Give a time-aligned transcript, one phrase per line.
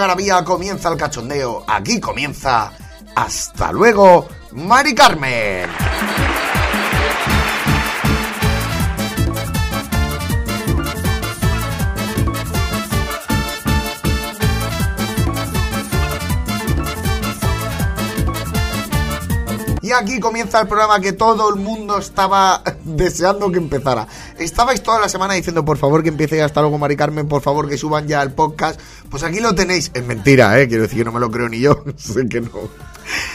[0.00, 1.64] Comienza la garabía, comienza el cachondeo.
[1.66, 2.72] Aquí comienza.
[3.14, 5.68] Hasta luego, Mari Carmen.
[19.82, 24.06] Y aquí comienza el programa que todo el mundo estaba deseando que empezara.
[24.40, 27.68] Estabais toda la semana diciendo, por favor, que empiece hasta luego, Mari Carmen, por favor,
[27.68, 28.80] que suban ya el podcast.
[29.10, 29.90] Pues aquí lo tenéis.
[29.92, 30.66] Es mentira, ¿eh?
[30.66, 31.84] Quiero decir que no me lo creo ni yo.
[31.98, 32.48] sé que no.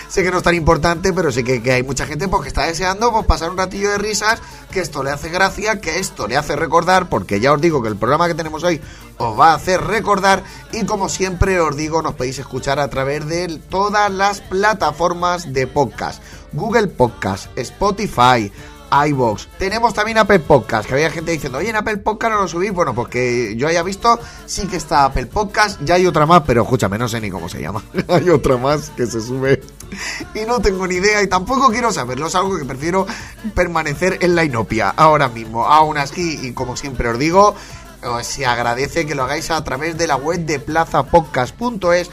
[0.09, 2.47] Sé que no es tan importante, pero sé que, que hay mucha gente pues, que
[2.47, 6.27] está deseando pues, pasar un ratillo de risas, que esto le hace gracia, que esto
[6.27, 8.81] le hace recordar, porque ya os digo que el programa que tenemos hoy
[9.17, 13.27] os va a hacer recordar y como siempre os digo, nos podéis escuchar a través
[13.27, 16.23] de todas las plataformas de podcast.
[16.53, 18.51] Google Podcast, Spotify,
[19.07, 19.47] iBox.
[19.57, 22.71] Tenemos también Apple Podcast, que había gente diciendo, oye, en Apple Podcast no lo subís.
[22.71, 26.63] Bueno, porque yo haya visto, sí que está Apple Podcast, ya hay otra más, pero
[26.63, 27.83] escúchame, no sé ni cómo se llama.
[28.07, 29.61] hay otra más que se sube
[30.33, 32.27] y no tengo ni idea y tampoco quiero saberlo.
[32.27, 33.05] Es algo que prefiero
[33.53, 35.65] permanecer en la inopia ahora mismo.
[35.65, 37.55] Aún así, y como siempre os digo,
[38.03, 42.09] os se agradece que lo hagáis a través de la web de plazapodcast.es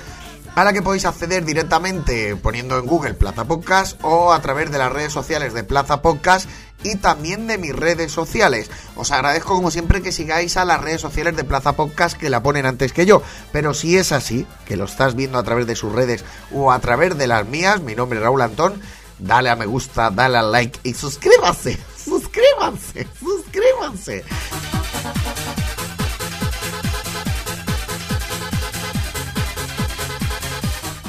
[0.54, 4.78] a la que podéis acceder directamente poniendo en Google Plaza Podcast o a través de
[4.78, 6.48] las redes sociales de Plaza Podcast
[6.82, 8.70] y también de mis redes sociales.
[8.96, 12.42] Os agradezco como siempre que sigáis a las redes sociales de Plaza Podcast que la
[12.42, 13.22] ponen antes que yo.
[13.52, 16.78] Pero si es así, que lo estás viendo a través de sus redes o a
[16.80, 18.80] través de las mías, mi nombre es Raúl Antón,
[19.18, 24.24] dale a me gusta, dale al like y suscríbanse, suscríbanse, suscríbanse.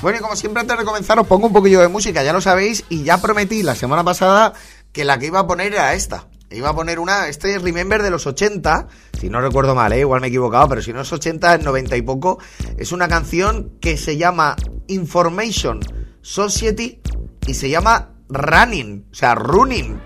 [0.04, 2.42] Bueno, y como siempre, antes de comenzar, os pongo un poquillo de música, ya lo
[2.42, 4.52] sabéis, y ya prometí la semana pasada
[4.94, 6.28] que la que iba a poner era esta.
[6.52, 8.88] Iba a poner una, este es Remember de los 80,
[9.20, 10.02] si no recuerdo mal, ¿eh?
[10.02, 12.38] igual me he equivocado, pero si no es 80, es 90 y poco.
[12.78, 14.56] Es una canción que se llama
[14.88, 15.80] Information
[16.22, 17.02] Society
[17.48, 20.00] y se llama Running, o sea, Running.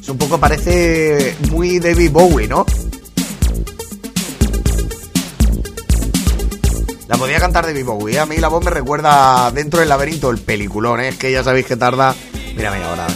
[0.00, 2.66] Es un poco, parece muy David Bowie, ¿no?
[7.08, 8.08] La podía cantar de.
[8.08, 8.18] ¿eh?
[8.18, 11.00] A mí la voz me recuerda dentro del laberinto el peliculón.
[11.00, 11.08] ¿eh?
[11.08, 12.14] Es que ya sabéis que tarda.
[12.56, 13.06] Mira, ahora.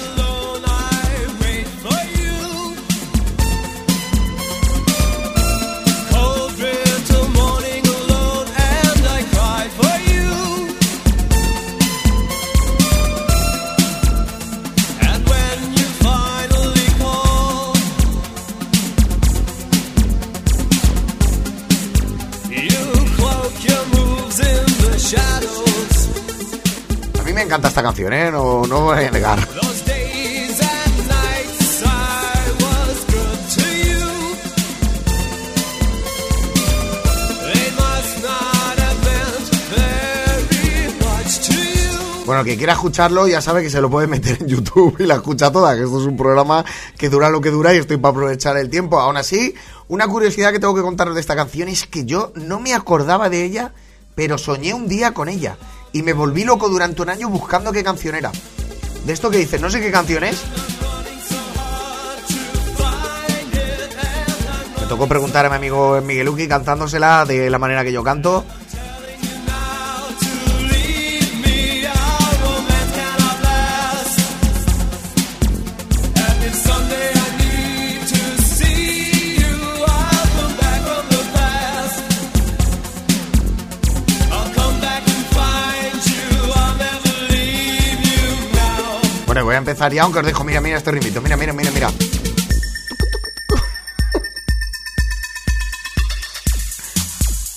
[27.59, 28.31] Encanta esta canción, ¿eh?
[28.31, 29.49] No, no voy a negar.
[42.27, 45.05] Bueno, el que quiera escucharlo ya sabe que se lo puede meter en YouTube y
[45.05, 46.63] la escucha toda, que esto es un programa
[46.99, 49.01] que dura lo que dura y estoy para aprovechar el tiempo.
[49.01, 49.55] Aún así,
[49.89, 53.31] una curiosidad que tengo que contaros de esta canción es que yo no me acordaba
[53.31, 53.73] de ella,
[54.15, 55.57] pero soñé un día con ella
[55.99, 58.31] y me volví loco durante un año buscando qué canción era.
[59.05, 60.41] De esto que dices, no sé qué canción es.
[64.81, 68.45] Me tocó preguntar a mi amigo Migueluki cantándosela de la manera que yo canto.
[89.59, 91.91] Empezar ya, aunque os dejo, mira, mira este ritmito, mira, mira, mira, mira.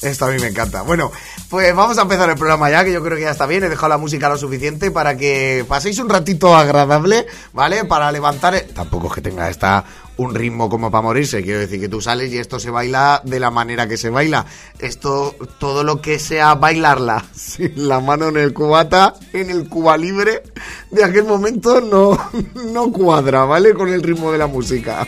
[0.02, 0.82] Esto a mí me encanta.
[0.82, 1.12] Bueno,
[1.48, 3.64] pues vamos a empezar el programa ya, que yo creo que ya está bien.
[3.64, 7.86] He dejado la música lo suficiente para que paséis un ratito agradable, ¿vale?
[7.86, 8.60] Para levantar...
[8.74, 9.86] Tampoco es que tenga esta
[10.22, 11.44] un ritmo como para morirse.
[11.44, 14.46] Quiero decir que tú sales y esto se baila de la manera que se baila.
[14.80, 19.98] Esto, todo lo que sea bailarla sin la mano en el cubata, en el cuba
[19.98, 20.44] libre,
[20.92, 22.18] de aquel momento no,
[22.72, 23.74] no cuadra, ¿vale?
[23.74, 25.08] Con el ritmo de la música.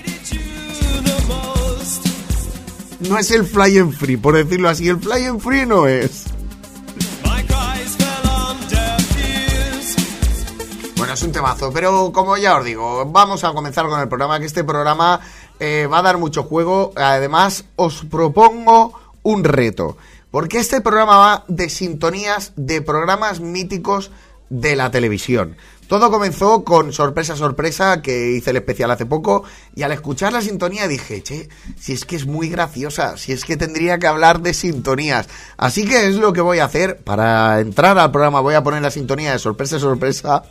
[3.01, 4.87] No es el fly and free, por decirlo así.
[4.87, 6.32] El fly and free no es.
[11.13, 14.47] Es un temazo, pero como ya os digo, vamos a comenzar con el programa, que
[14.47, 15.19] este programa
[15.59, 16.91] eh, va a dar mucho juego.
[16.95, 19.95] Además, os propongo un reto,
[20.31, 24.09] porque este programa va de sintonías de programas míticos
[24.53, 25.57] de la televisión.
[25.87, 29.43] Todo comenzó con sorpresa, sorpresa, que hice el especial hace poco,
[29.75, 33.43] y al escuchar la sintonía dije, che, si es que es muy graciosa, si es
[33.43, 35.27] que tendría que hablar de sintonías.
[35.57, 36.97] Así que es lo que voy a hacer.
[37.03, 40.43] Para entrar al programa voy a poner la sintonía de sorpresa, sorpresa.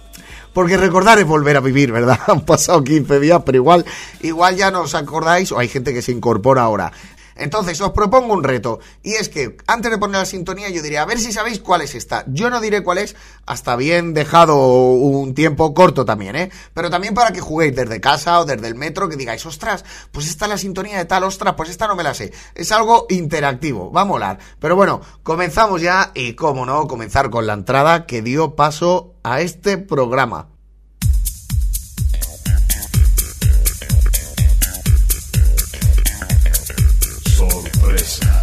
[0.52, 2.18] Porque recordar es volver a vivir, ¿verdad?
[2.26, 3.86] Han pasado 15 días, pero igual,
[4.20, 6.92] igual ya no os acordáis, o hay gente que se incorpora ahora.
[7.36, 8.80] Entonces, os propongo un reto.
[9.02, 11.82] Y es que, antes de poner la sintonía, yo diría, a ver si sabéis cuál
[11.82, 12.24] es esta.
[12.28, 16.50] Yo no diré cuál es, hasta bien dejado un tiempo corto también, ¿eh?
[16.74, 20.28] Pero también para que juguéis desde casa o desde el metro, que digáis, ostras, pues
[20.28, 22.32] esta es la sintonía de tal, ostras, pues esta no me la sé.
[22.54, 24.38] Es algo interactivo, va a molar.
[24.60, 29.40] Pero bueno, comenzamos ya y, cómo no, comenzar con la entrada que dio paso a
[29.40, 30.51] este programa.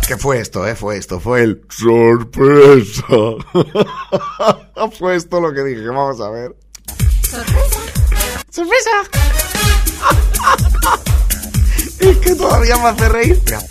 [0.09, 0.15] Sorpresa.
[0.15, 0.75] ¿Qué fue esto, eh?
[0.75, 3.03] Fue esto, fue el sorpresa.
[4.97, 6.55] fue esto lo que dije, vamos a ver.
[8.49, 8.89] ¡Sorpresa!
[11.99, 13.39] es que todavía me hace reír.
[13.45, 13.61] Mira,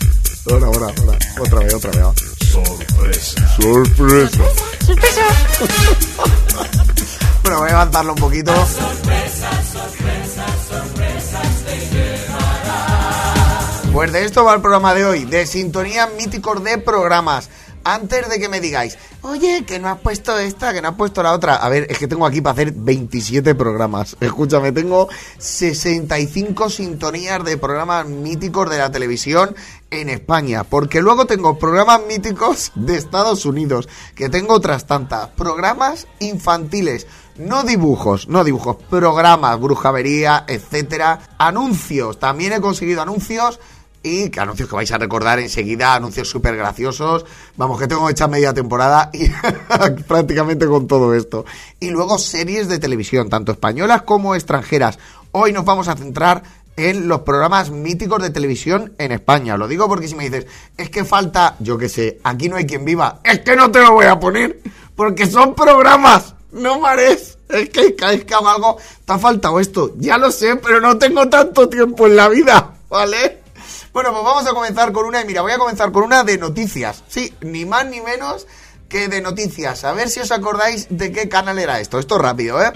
[0.49, 1.19] ahora, ahora, ahora.
[1.41, 2.05] Otra vez, otra vez.
[2.51, 3.55] Sorpresa.
[3.57, 4.43] Sorpresa.
[4.85, 5.25] Sorpresa.
[7.43, 8.53] bueno, voy a levantarlo un poquito.
[13.93, 17.49] Pues de esto va el programa de hoy, de sintonía míticos de programas.
[17.83, 21.23] Antes de que me digáis, oye, que no has puesto esta, que no has puesto
[21.23, 21.55] la otra.
[21.55, 24.15] A ver, es que tengo aquí para hacer 27 programas.
[24.21, 25.09] Escúchame, tengo
[25.39, 29.55] 65 sintonías de programas míticos de la televisión
[29.89, 30.63] en España.
[30.63, 35.29] Porque luego tengo programas míticos de Estados Unidos, que tengo otras tantas.
[35.29, 37.07] Programas infantiles.
[37.37, 41.21] No dibujos, no dibujos, programas, brujavería, etcétera.
[41.37, 43.59] Anuncios, también he conseguido anuncios
[44.01, 47.25] y que anuncios que vais a recordar enseguida, anuncios súper graciosos.
[47.57, 49.29] Vamos, que tengo hecha media temporada y
[50.07, 51.45] prácticamente con todo esto.
[51.79, 54.99] Y luego series de televisión, tanto españolas como extranjeras.
[55.31, 56.43] Hoy nos vamos a centrar
[56.75, 59.57] en los programas míticos de televisión en España.
[59.57, 60.47] Lo digo porque si me dices,
[60.77, 63.81] es que falta, yo qué sé, aquí no hay quien viva, es que no te
[63.81, 64.61] lo voy a poner,
[64.95, 67.37] porque son programas, no mares.
[67.49, 69.93] Es que vez que algo, te ha faltado esto.
[69.97, 73.39] Ya lo sé, pero no tengo tanto tiempo en la vida, ¿vale?
[73.91, 76.37] Bueno, pues vamos a comenzar con una, y mira, voy a comenzar con una de
[76.37, 77.03] noticias.
[77.07, 78.45] Sí, ni más ni menos
[78.87, 79.83] que de noticias.
[79.83, 81.99] A ver si os acordáis de qué canal era esto.
[81.99, 82.71] Esto es rápido, ¿eh?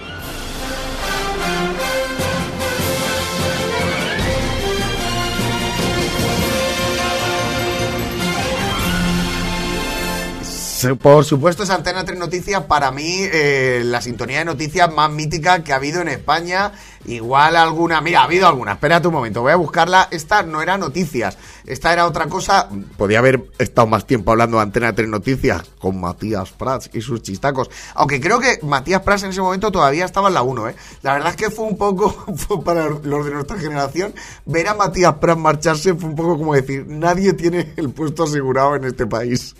[11.00, 15.64] Por supuesto, es Antena 3 Noticias, para mí, eh, la sintonía de noticias más mítica
[15.64, 16.72] que ha habido en España.
[17.06, 20.08] Igual alguna, mira, ha habido alguna, espérate un momento, voy a buscarla.
[20.10, 22.68] Esta no era noticias, esta era otra cosa.
[22.96, 27.22] Podía haber estado más tiempo hablando de Antena 3 Noticias con Matías Prats y sus
[27.22, 27.70] chistacos.
[27.94, 30.76] Aunque creo que Matías Prats en ese momento todavía estaba en la 1, ¿eh?
[31.02, 32.24] La verdad es que fue un poco,
[32.64, 34.14] para los de nuestra generación,
[34.46, 38.76] ver a Matías Prats marcharse fue un poco como decir, nadie tiene el puesto asegurado
[38.76, 39.54] en este país.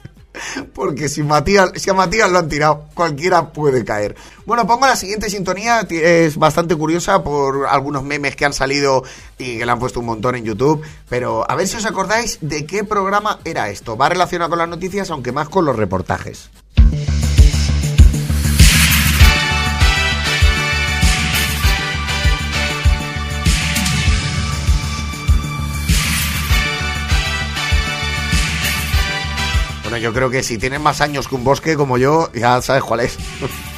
[0.75, 4.17] Porque si, Matías, si a Matías lo han tirado, cualquiera puede caer.
[4.47, 9.05] Bueno, pongo la siguiente sintonía, es bastante curiosa por algunos memes que han salido
[9.39, 10.83] y que le han puesto un montón en YouTube.
[11.09, 13.97] Pero a ver si os acordáis de qué programa era esto.
[13.97, 16.51] Va relacionado con las noticias, aunque más con los reportajes.
[29.99, 33.01] Yo creo que si tienes más años que un bosque como yo, ya sabes cuál
[33.01, 33.19] es.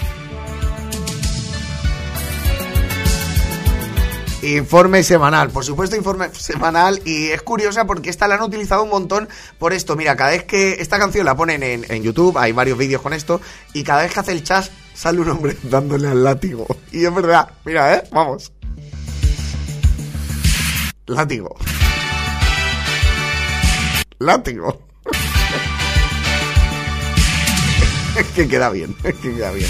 [4.43, 8.91] Informe semanal, por supuesto informe semanal y es curiosa porque esta la han utilizado un
[8.91, 9.97] montón por esto.
[9.97, 13.13] Mira, cada vez que esta canción la ponen en, en YouTube, hay varios vídeos con
[13.13, 13.41] esto
[13.73, 16.67] y cada vez que hace el chas sale un hombre dándole al látigo.
[16.93, 18.05] Y es verdad, mira, ¿eh?
[18.13, 18.53] Vamos.
[21.07, 21.57] Látigo.
[24.19, 24.86] Látigo.
[28.35, 29.69] que queda bien, que queda bien.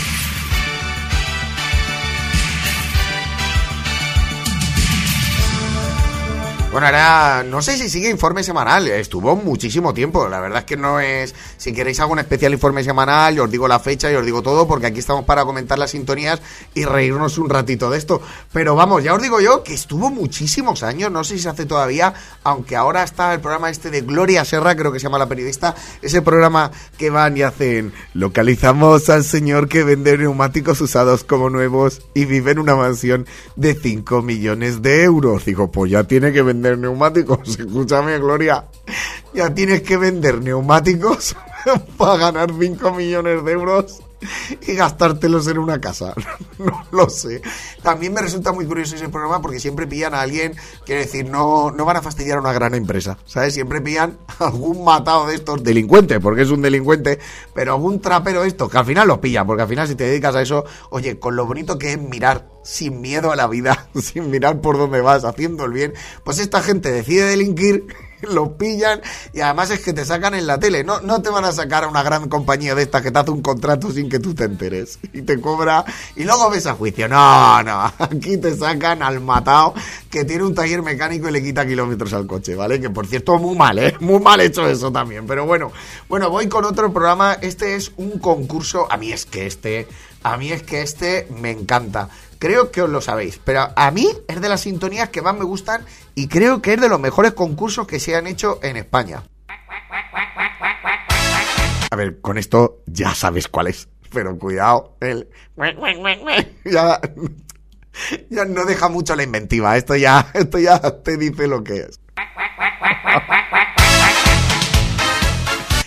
[6.78, 11.00] Bueno, no sé si sigue informe semanal, estuvo muchísimo tiempo, la verdad es que no
[11.00, 11.34] es...
[11.56, 14.68] Si queréis algún especial informe semanal, yo os digo la fecha y os digo todo,
[14.68, 16.42] porque aquí estamos para comentar las sintonías
[16.74, 18.20] y reírnos un ratito de esto.
[18.52, 21.64] Pero vamos, ya os digo yo que estuvo muchísimos años, no sé si se hace
[21.64, 22.12] todavía,
[22.44, 25.74] aunque ahora está el programa este de Gloria Serra, creo que se llama la periodista,
[26.02, 27.94] ese programa que van y hacen...
[28.12, 33.74] Localizamos al señor que vende neumáticos usados como nuevos y vive en una mansión de
[33.74, 35.46] 5 millones de euros.
[35.46, 37.48] Digo, pues ya tiene que vender neumáticos.
[37.58, 38.64] Escúchame, Gloria.
[39.34, 41.36] Ya tienes que vender neumáticos
[41.96, 44.02] para ganar 5 millones de euros
[44.66, 46.14] y gastártelos en una casa.
[46.58, 47.42] No lo sé.
[47.82, 50.54] También me resulta muy curioso ese programa porque siempre pillan a alguien,
[50.86, 53.52] quiero decir, no, no van a fastidiar a una gran empresa, ¿sabes?
[53.52, 57.18] Siempre pillan a algún matado de estos, delincuente, porque es un delincuente,
[57.54, 60.04] pero algún trapero de estos, que al final los pilla, porque al final si te
[60.04, 63.88] dedicas a eso, oye, con lo bonito que es mirar sin miedo a la vida,
[63.94, 67.86] sin mirar por dónde vas, haciendo el bien, pues esta gente decide delinquir
[68.22, 69.00] lo pillan
[69.32, 70.84] y además es que te sacan en la tele.
[70.84, 73.30] No, no te van a sacar a una gran compañía de esta que te hace
[73.30, 77.08] un contrato sin que tú te enteres y te cobra y luego ves a juicio.
[77.08, 79.74] No, no, aquí te sacan al matado
[80.10, 82.80] que tiene un taller mecánico y le quita kilómetros al coche, ¿vale?
[82.80, 83.94] Que por cierto, muy mal, ¿eh?
[84.00, 85.26] Muy mal hecho eso también.
[85.26, 85.72] Pero bueno,
[86.08, 87.34] bueno, voy con otro programa.
[87.34, 88.90] Este es un concurso.
[88.90, 89.86] A mí es que este,
[90.22, 92.08] a mí es que este me encanta.
[92.38, 95.44] Creo que os lo sabéis, pero a mí es de las sintonías que más me
[95.44, 99.22] gustan y creo que es de los mejores concursos que se han hecho en España.
[101.90, 105.28] A ver, con esto ya sabes cuál es, pero cuidado, el...
[106.64, 107.00] Ya,
[108.28, 112.00] ya no deja mucho la inventiva, esto ya, esto ya te dice lo que es.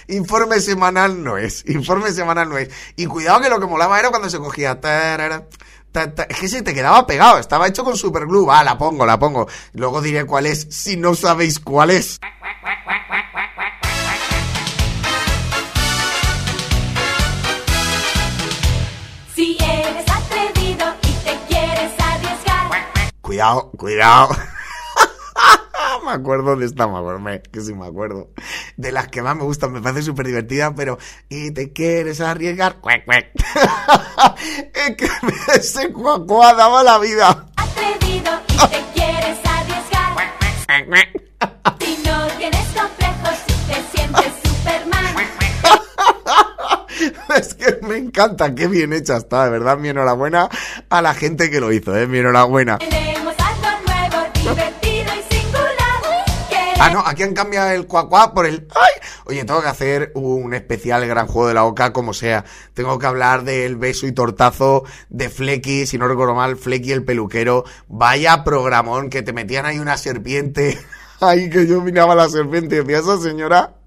[0.08, 2.70] Informe semanal no es, informe semanal no es.
[2.96, 4.79] Y cuidado que lo que molaba era cuando se cogía...
[5.91, 8.46] ta, ta, es que se te quedaba pegado, estaba hecho con superglue.
[8.46, 9.48] Va, la pongo, la pongo.
[9.74, 12.19] Luego diré cuál es si no sabéis cuál es.
[19.36, 24.29] Si eres atrevido y te quieres arriesgar, Cuidado, cuidado.
[26.05, 28.29] me acuerdo de esta, me acuerdo, que sí me acuerdo.
[28.79, 30.98] De las que más me gustan, me parece súper divertida, pero...
[31.27, 32.77] ¿Y te quieres arriesgar?
[32.79, 33.25] Cuec, cuec.
[34.74, 35.09] es que
[35.53, 37.45] ese cuacuá daba la vida.
[37.57, 40.13] atrevido y te quieres arriesgar.
[40.65, 41.09] Cuec, cuec.
[41.81, 44.33] Si no tienes complejos, si te sientes.
[47.36, 50.50] Es que me encanta, qué bien hecha está, de verdad, mi enhorabuena
[50.89, 52.79] a la gente que lo hizo, eh, mi enhorabuena.
[56.81, 58.65] Ah, no, aquí han cambiado el cuacuá por el...
[58.74, 59.01] ¡Ay!
[59.25, 62.45] Oye, tengo que hacer un especial Gran Juego de la Oca, como sea.
[62.74, 67.03] Tengo que hablar del beso y tortazo de Flecky, si no recuerdo mal, Flecky el
[67.03, 67.65] peluquero.
[67.89, 70.79] Vaya programón, que te metían ahí una serpiente.
[71.19, 73.78] Ay, que yo miraba la serpiente y decía, esa señora...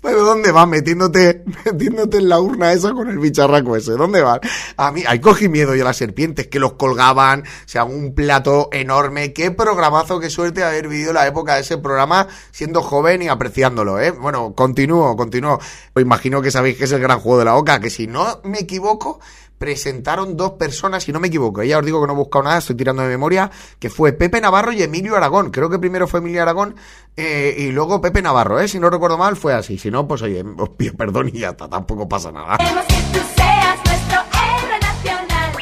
[0.00, 0.66] ¿Pero dónde va?
[0.66, 3.92] Metiéndote, metiéndote en la urna esa con el bicharraco ese.
[3.92, 4.40] ¿Dónde va?
[4.76, 8.14] A mí, ahí cogí miedo yo a las serpientes que los colgaban, o sea, un
[8.14, 9.32] plato enorme.
[9.32, 13.98] Qué programazo, qué suerte haber vivido la época de ese programa siendo joven y apreciándolo,
[14.00, 14.10] ¿eh?
[14.10, 15.58] Bueno, continúo, continúo.
[15.94, 18.40] Os imagino que sabéis que es el gran juego de la Oca, que si no
[18.44, 19.20] me equivoco,
[19.64, 22.58] presentaron dos personas, si no me equivoco, ya os digo que no he buscado nada,
[22.58, 25.50] estoy tirando de memoria, que fue Pepe Navarro y Emilio Aragón.
[25.50, 26.76] Creo que primero fue Emilio Aragón
[27.16, 28.68] eh, y luego Pepe Navarro, ¿eh?
[28.68, 29.78] Si no recuerdo mal, fue así.
[29.78, 32.58] Si no, pues oye, os pido perdón y ya está, tampoco pasa nada.
[32.58, 35.52] que tú seas nuestro héroe nacional.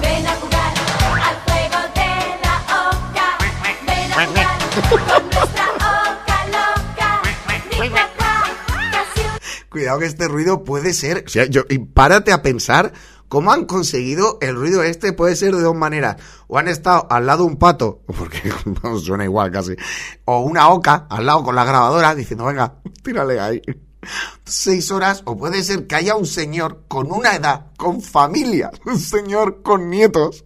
[0.00, 0.72] Ven a jugar
[1.20, 2.10] al juego de
[2.44, 2.54] la
[2.90, 3.26] oca.
[3.88, 7.22] Ven a jugar con nuestra oca loca.
[7.72, 8.44] Ni cuacuá,
[8.92, 11.24] casi un Cuidado que este ruido puede ser.
[11.26, 12.92] O sea, yo, y párate a pensar
[13.32, 15.14] cómo han conseguido el ruido este.
[15.14, 16.16] Puede ser de dos maneras.
[16.48, 18.52] O han estado al lado un pato, porque
[19.02, 19.74] suena igual casi.
[20.26, 23.62] O una oca al lado con la grabadora diciendo, venga, tírale ahí.
[24.44, 28.98] Seis horas, o puede ser que haya un señor con una edad, con familia, un
[28.98, 30.44] señor con nietos,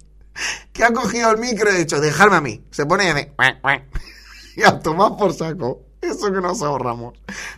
[0.73, 2.65] que ha cogido el micro y ha dicho, dejarme a mí.
[2.71, 3.83] Se pone y hace, "Cuac, cuac".
[4.57, 5.81] y a tomar por saco.
[6.01, 7.15] Eso que nos ahorramos.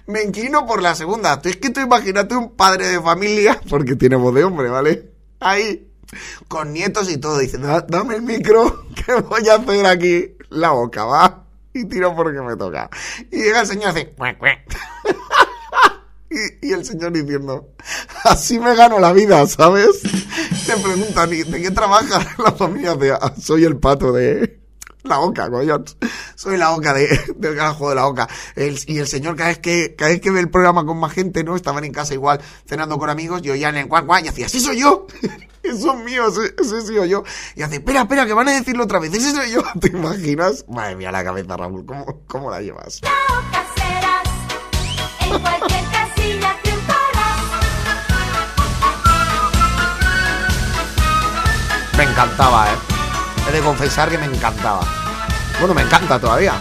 [0.06, 1.38] Me inclino por la segunda.
[1.44, 5.17] Es que tú imagínate un padre de familia, porque tiene voz de hombre, ¿vale?
[5.40, 5.88] Ahí,
[6.49, 11.04] con nietos y todo, "Da- dame el micro, que voy a hacer aquí la boca,
[11.04, 11.45] ¿va?
[11.75, 12.88] Y tiro porque me toca.
[13.30, 14.61] Y llega el señor y hace, "Cuac, cuac".
[16.30, 17.71] Y, y el señor diciendo,
[18.25, 20.02] así me gano la vida, ¿sabes?
[20.66, 22.95] Te preguntan, ¿y ¿de qué trabaja la familia?
[22.97, 24.61] De, "Ah, soy el pato de
[25.08, 25.82] la oca, coño.
[26.34, 28.28] Soy la oca de, del juego de la oca.
[28.54, 31.12] El- y el señor cada vez que cada vez que ve el programa con más
[31.12, 31.56] gente, ¿no?
[31.56, 34.80] Estaban en casa igual cenando con amigos y oían el guac y hacía, ¡sí soy
[34.80, 35.06] yo!
[35.62, 37.24] Eso es mío, ese, ese soy yo.
[37.54, 39.12] Y hace, espera, espera, que van a decirlo otra vez.
[39.12, 39.62] Ese soy yo.
[39.80, 40.64] ¿Te imaginas?
[40.68, 41.84] Madre mía, la cabeza, Raúl.
[41.84, 43.00] ¿Cómo, cómo la llevas?
[43.52, 44.28] caseras,
[45.20, 47.42] en cualquier casilla triunfarás.
[51.98, 52.76] Me encantaba, ¿eh?
[53.48, 54.80] He de confesar que me encantaba.
[55.60, 56.54] Bueno, me encanta todavía.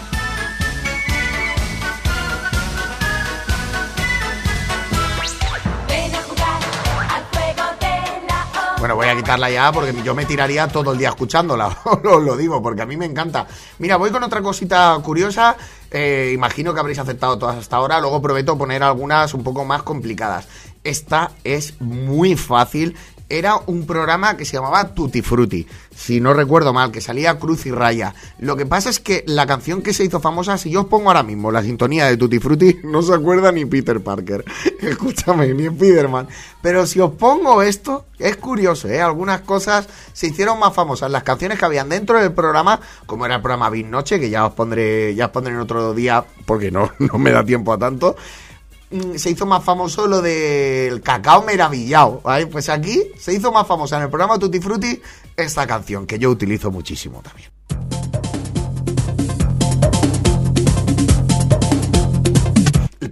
[8.80, 12.38] Bueno, voy a quitarla ya porque yo me tiraría todo el día escuchándola, os lo
[12.38, 13.48] digo, porque a mí me encanta.
[13.80, 15.58] Mira, voy con otra cosita curiosa.
[15.90, 18.00] eh, imagino que habréis aceptado todas hasta ahora.
[18.00, 20.48] Luego prometo poner algunas un poco más complicadas.
[20.84, 22.96] Esta es muy fácil.
[23.30, 27.66] Era un programa que se llamaba Tutti Frutti, si no recuerdo mal, que salía Cruz
[27.66, 28.16] y Raya.
[28.40, 31.10] Lo que pasa es que la canción que se hizo famosa, si yo os pongo
[31.10, 34.46] ahora mismo la sintonía de Tutti Frutti, no se acuerda ni Peter Parker.
[34.82, 36.30] Escúchame, ni Spiderman.
[36.62, 39.02] Pero si os pongo esto, es curioso, ¿eh?
[39.02, 41.12] Algunas cosas se hicieron más famosas.
[41.12, 44.46] Las canciones que habían dentro del programa, como era el programa Big Noche, que ya
[44.46, 47.78] os pondré, ya os pondré en otro día, porque no, no me da tiempo a
[47.78, 48.16] tanto.
[48.92, 52.22] Mm, Se hizo más famoso lo del cacao meravillado.
[52.52, 55.02] Pues aquí se hizo más famosa en el programa Tutti Frutti
[55.36, 57.52] esta canción, que yo utilizo muchísimo también.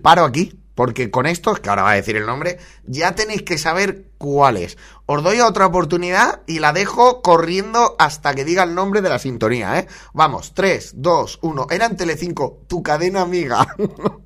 [0.05, 3.57] paro aquí, porque con estos, que ahora va a decir el nombre, ya tenéis que
[3.57, 4.77] saber cuál es.
[5.07, 9.17] Os doy otra oportunidad y la dejo corriendo hasta que diga el nombre de la
[9.17, 9.87] sintonía, ¿eh?
[10.13, 11.67] Vamos, 3, 2, 1.
[11.71, 13.67] Era en Telecinco, tu cadena amiga.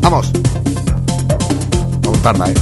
[0.00, 0.32] Vamos.
[2.02, 2.54] No tarda, ¿eh?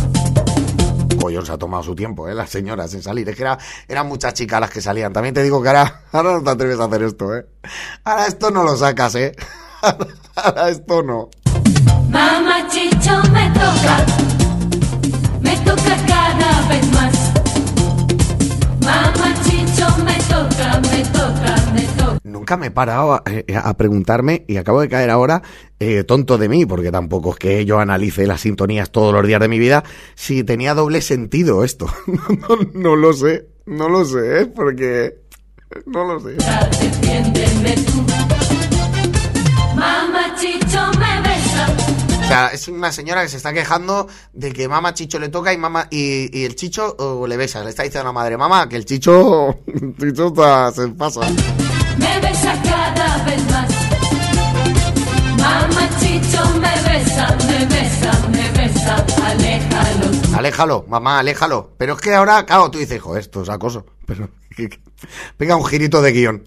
[1.21, 2.35] Collón se ha tomado su tiempo, ¿eh?
[2.35, 3.29] Las señoras en salir.
[3.29, 5.13] Es que era- eran muchas chicas las que salían.
[5.13, 7.47] También te digo que ahora, ahora no te atreves a hacer esto, ¿eh?
[8.05, 9.33] Ahora esto no lo sacas, ¿eh?
[10.37, 11.29] Ahora esto no.
[12.11, 14.07] Mamá Chicho me toca,
[15.41, 17.33] me toca cada vez más.
[18.83, 20.50] Mamá Chicho me toca,
[22.31, 25.43] Nunca me he parado a, eh, a preguntarme y acabo de caer ahora
[25.79, 29.41] eh, tonto de mí, porque tampoco es que yo analice las sintonías todos los días
[29.41, 29.83] de mi vida,
[30.15, 31.87] si tenía doble sentido esto.
[32.07, 34.47] no, no lo sé, no lo sé, ¿eh?
[34.47, 35.15] porque
[35.87, 36.37] no lo sé.
[42.23, 45.53] O sea, es una señora que se está quejando de que mamá Chicho le toca
[45.53, 47.65] y mamá y, y el Chicho oh, le besa.
[47.65, 51.23] Le está diciendo a la madre, mamá, que el Chicho, el Chicho está- se pasa.
[52.01, 53.69] Me besa cada vez más.
[55.39, 60.37] Mamá Chicho me besa, me besa, me besa, aléjalo.
[60.37, 61.75] Aléjalo, mamá, aléjalo.
[61.79, 63.87] Pero es que ahora, claro, tú dices, joder, esto es acoso.
[64.07, 64.29] Pero,
[65.39, 66.45] venga, un girito de guion.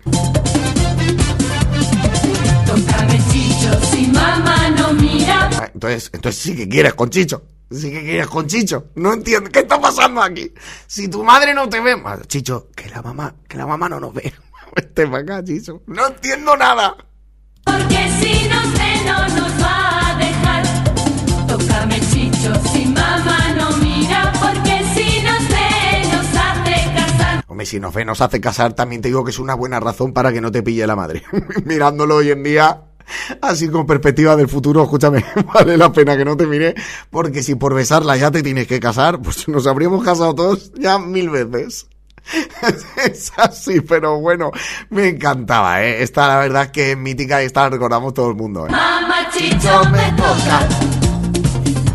[2.65, 5.49] Tócame Chicho, si mamá no mira.
[5.59, 7.43] Ah, Entonces, entonces sí que quieres con Chicho.
[7.71, 8.87] Sí que quieres con Chicho.
[8.95, 9.49] No entiendo.
[9.49, 10.51] ¿Qué está pasando aquí?
[10.87, 11.95] Si tu madre no te ve.
[12.27, 14.33] Chicho, que la mamá, que la mamá no nos ve.
[14.75, 15.81] Vete para acá, Chicho.
[15.87, 16.95] No entiendo nada.
[17.65, 20.63] Porque si nos ve no nos va a dejar.
[21.47, 24.33] Tócame chicho si mamá no mira.
[24.33, 27.43] Porque si nos ve nos hace casar.
[27.47, 30.13] Hombre, si nos ve, nos hace casar, también te digo que es una buena razón
[30.13, 31.23] para que no te pille la madre.
[31.65, 32.81] Mirándolo hoy en día,
[33.41, 36.75] así con perspectiva del futuro, escúchame, vale la pena que no te mire,
[37.09, 40.99] porque si por besarla ya te tienes que casar, pues nos habríamos casado todos ya
[40.99, 41.87] mil veces.
[43.05, 44.51] Es así, pero bueno,
[44.89, 46.03] me encantaba, ¿eh?
[46.03, 48.71] Esta la verdad es que es mítica y esta la recordamos todo el mundo, ¿eh?
[48.71, 50.67] Mamá chicho me toca.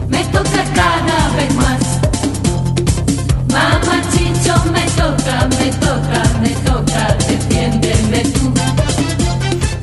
[0.09, 2.01] Me toca cada vez más.
[3.49, 6.28] Mamá chicho me toca, me toca, me toca.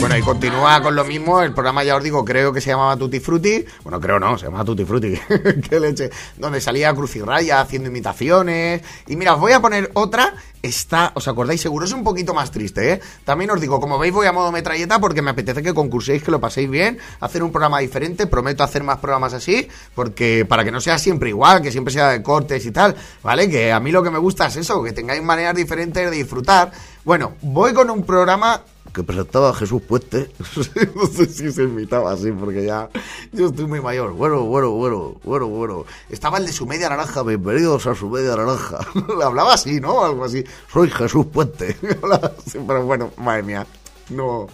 [0.05, 1.41] Bueno, y continúa con lo mismo.
[1.41, 3.65] El programa, ya os digo, creo que se llamaba Tutti Frutti.
[3.81, 5.19] Bueno, creo no, se llamaba Tutti Frutti.
[5.67, 6.11] Qué leche.
[6.37, 8.83] Donde salía Cruz y Raya haciendo imitaciones.
[9.07, 10.35] Y mira, os voy a poner otra.
[10.65, 11.61] Está, ¿os acordáis?
[11.61, 13.01] Seguro es un poquito más triste, ¿eh?
[13.23, 16.31] También os digo, como veis, voy a modo metralleta porque me apetece que concurséis, que
[16.31, 18.25] lo paséis bien, hacer un programa diferente.
[18.25, 22.09] Prometo hacer más programas así, porque para que no sea siempre igual, que siempre sea
[22.09, 23.47] de cortes y tal, ¿vale?
[23.47, 26.71] Que a mí lo que me gusta es eso, que tengáis maneras diferentes de disfrutar.
[27.03, 28.63] Bueno, voy con un programa
[28.95, 30.31] que presentaba Jesús Puente.
[30.95, 32.89] no sé si se imitaba así, porque ya
[33.33, 34.13] yo estoy muy mayor.
[34.13, 35.85] Bueno, bueno, bueno, bueno, bueno.
[36.09, 38.79] Estaba el de su media naranja, bienvenidos a su media naranja.
[39.23, 40.03] Hablaba así, ¿no?
[40.03, 40.43] Algo así.
[40.71, 41.77] Soy Jesús Puente.
[42.67, 43.65] Pero bueno, madre mía.
[44.09, 44.47] No,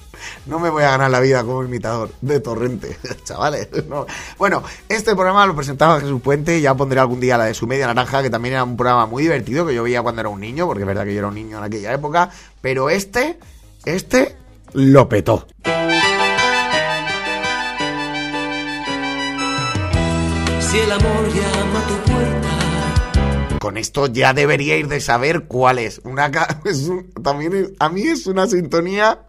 [0.45, 3.67] no me voy a ganar la vida como imitador de Torrente, chavales.
[3.89, 4.05] no.
[4.37, 6.61] Bueno, este programa lo presentaba Jesús Puente.
[6.61, 9.23] Ya pondré algún día la de su media naranja, que también era un programa muy
[9.23, 11.35] divertido que yo veía cuando era un niño, porque es verdad que yo era un
[11.35, 12.29] niño en aquella época.
[12.61, 13.39] Pero este,
[13.83, 14.37] este
[14.73, 15.47] lo petó.
[20.61, 22.50] Si el amor llama a tu puerta,
[23.61, 26.01] Con esto ya deberíais de saber cuál es.
[26.03, 26.31] Una
[26.65, 29.19] es un- también es- a mí es una sintonía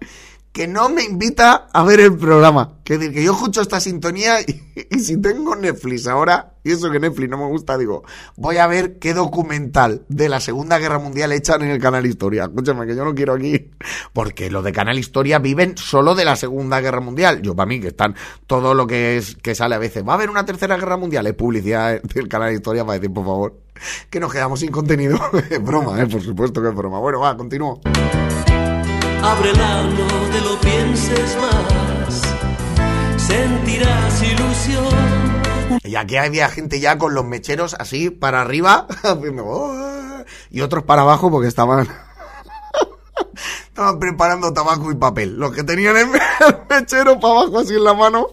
[0.52, 2.74] que no me invita a ver el programa.
[2.84, 7.00] Que decir, que yo escucho esta sintonía y, si tengo Netflix ahora, y eso que
[7.00, 8.04] Netflix no me gusta, digo,
[8.36, 12.44] voy a ver qué documental de la Segunda Guerra Mundial echan en el canal Historia.
[12.44, 13.70] Escúchame, que yo no quiero aquí,
[14.12, 17.40] porque los de canal Historia viven solo de la Segunda Guerra Mundial.
[17.40, 18.14] Yo, para mí, que están
[18.46, 21.26] todo lo que es que sale a veces, va a haber una tercera guerra mundial,
[21.26, 23.58] es publicidad del canal Historia para decir, por favor,
[24.10, 25.18] que nos quedamos sin contenido.
[25.50, 26.06] es broma, ¿eh?
[26.06, 26.98] por supuesto que es broma.
[26.98, 27.80] Bueno, va, continúo.
[29.22, 32.22] Ábrela, no te lo pienses más.
[33.22, 35.42] Sentirás ilusión.
[35.84, 38.86] Y aquí había gente ya con los mecheros así para arriba,
[39.44, 41.88] "Oh", y otros para abajo porque estaban.
[43.72, 45.38] Estaban preparando tabaco y papel.
[45.38, 48.26] Los que tenían el me- el mechero para abajo así en la mano,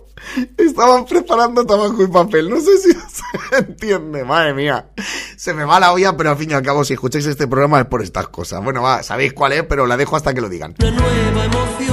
[0.58, 2.49] estaban preparando tabaco y papel.
[2.49, 2.91] No sé si
[3.52, 4.89] se entiende, madre mía.
[5.38, 7.80] Se me va la olla, pero al fin y al cabo, si escucháis este programa
[7.80, 8.62] es por estas cosas.
[8.62, 10.75] Bueno, va, sabéis cuál es, pero la dejo hasta que lo digan.
[10.82, 11.88] Una nueva emoción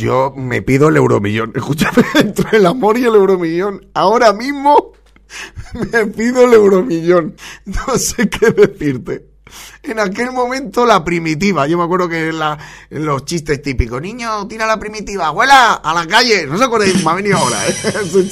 [0.00, 1.52] Yo me pido el euromillón.
[1.54, 3.86] Escúchame, entre el amor y el euromillón.
[3.94, 4.92] Ahora mismo
[5.92, 7.36] me pido el euromillón.
[7.66, 9.26] No sé qué decirte.
[9.82, 11.66] En aquel momento la primitiva.
[11.66, 12.32] Yo me acuerdo que
[12.90, 14.00] los chistes típicos.
[14.00, 15.26] Niño, tira la primitiva.
[15.26, 16.46] Abuela, a la calle.
[16.46, 17.04] No se acordáis.
[17.04, 17.66] Me ha venido ahora.
[17.68, 17.74] ¿eh?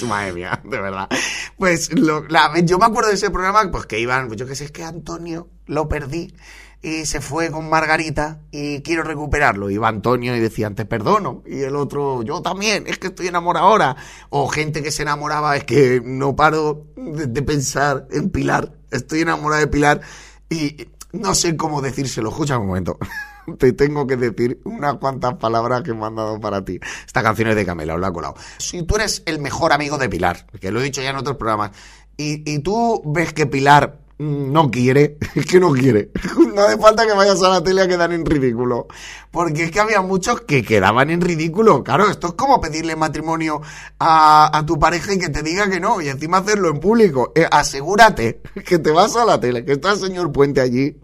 [0.06, 1.08] Madre mía, de verdad.
[1.56, 2.24] Pues lo-
[2.62, 3.68] yo me acuerdo de ese programa.
[3.70, 4.28] Pues que iban.
[4.28, 6.32] Pues yo que sé, es que Antonio lo perdí
[6.80, 9.68] y se fue con Margarita y quiero recuperarlo.
[9.70, 11.42] Iba Antonio y decía, te perdono.
[11.46, 13.96] Y el otro, yo también, es que estoy enamorado ahora.
[14.30, 18.72] O gente que se enamoraba, es que no paro de, pensar en Pilar.
[18.90, 20.00] Estoy enamorada de Pilar
[20.48, 22.30] y no sé cómo decírselo.
[22.30, 22.98] Escucha un momento.
[23.58, 26.78] Te tengo que decir unas cuantas palabras que me han dado para ti.
[27.06, 28.34] Esta canción es de Camela, os la colado.
[28.58, 31.38] Si tú eres el mejor amigo de Pilar, que lo he dicho ya en otros
[31.38, 31.70] programas,
[32.16, 36.10] y, y tú ves que Pilar no quiere, es que no quiere.
[36.58, 38.88] No hace falta que vayas a la tele a quedar en ridículo.
[39.30, 41.84] Porque es que había muchos que quedaban en ridículo.
[41.84, 43.60] Claro, esto es como pedirle matrimonio
[43.98, 47.32] a, a tu pareja y que te diga que no, y encima hacerlo en público.
[47.36, 50.96] Eh, asegúrate que te vas a la tele, que está el señor Puente allí.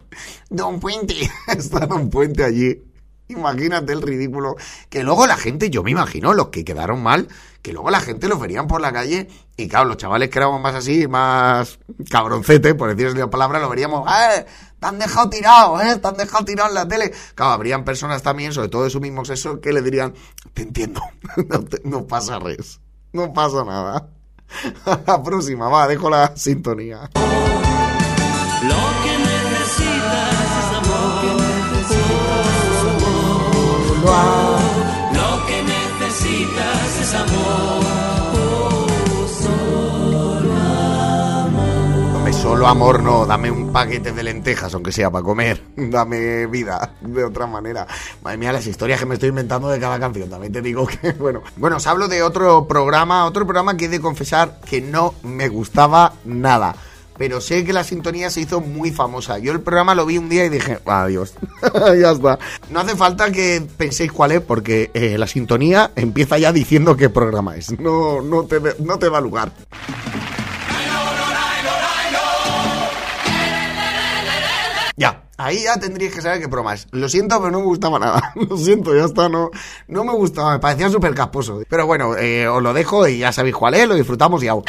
[0.50, 1.14] Don Puente,
[1.48, 2.83] está Don Puente allí.
[3.28, 4.56] Imagínate el ridículo.
[4.90, 7.28] Que luego la gente, yo me imagino, los que quedaron mal,
[7.62, 10.60] que luego la gente los verían por la calle y claro, los chavales que éramos
[10.60, 11.78] más así, más
[12.10, 14.44] cabroncete, por decirles la palabra, lo veríamos, ¡eh!
[14.78, 15.96] Te han dejado tirado, ¿eh?
[15.96, 17.12] Te han dejado tirado en la tele.
[17.34, 20.12] Claro, habrían personas también, sobre todo de su mismo sexo, que le dirían,
[20.52, 21.00] te entiendo,
[21.48, 22.80] no, te- no pasa res,
[23.12, 24.08] no pasa nada.
[25.06, 27.08] la próxima, va, dejo la sintonía.
[28.62, 28.74] Lo
[34.04, 37.84] Lo que necesitas es amor.
[42.14, 45.62] Hombre, solo amor no, dame un paquete de lentejas, aunque sea para comer.
[45.76, 47.86] Dame vida, de otra manera.
[48.22, 50.28] Madre mía, las historias que me estoy inventando de cada canción.
[50.28, 51.42] También te digo que, bueno.
[51.56, 55.48] Bueno, os hablo de otro programa, otro programa que he de confesar que no me
[55.48, 56.74] gustaba nada.
[57.16, 59.38] Pero sé que la sintonía se hizo muy famosa.
[59.38, 61.35] Yo el programa lo vi un día y dije, adiós.
[62.00, 62.38] ya está.
[62.70, 67.11] No hace falta que penséis cuál es, porque eh, la sintonía empieza ya diciendo qué
[67.11, 67.79] programa es.
[67.79, 69.53] No, no, te, no te da lugar.
[74.96, 76.87] Ya, ahí ya tendríais que saber qué broma es.
[76.92, 78.33] Lo siento, pero no me gustaba nada.
[78.48, 79.50] Lo siento, ya está, no,
[79.88, 81.62] no me gustaba, me parecía súper casposo.
[81.68, 84.62] Pero bueno, eh, os lo dejo y ya sabéis cuál es, lo disfrutamos y au.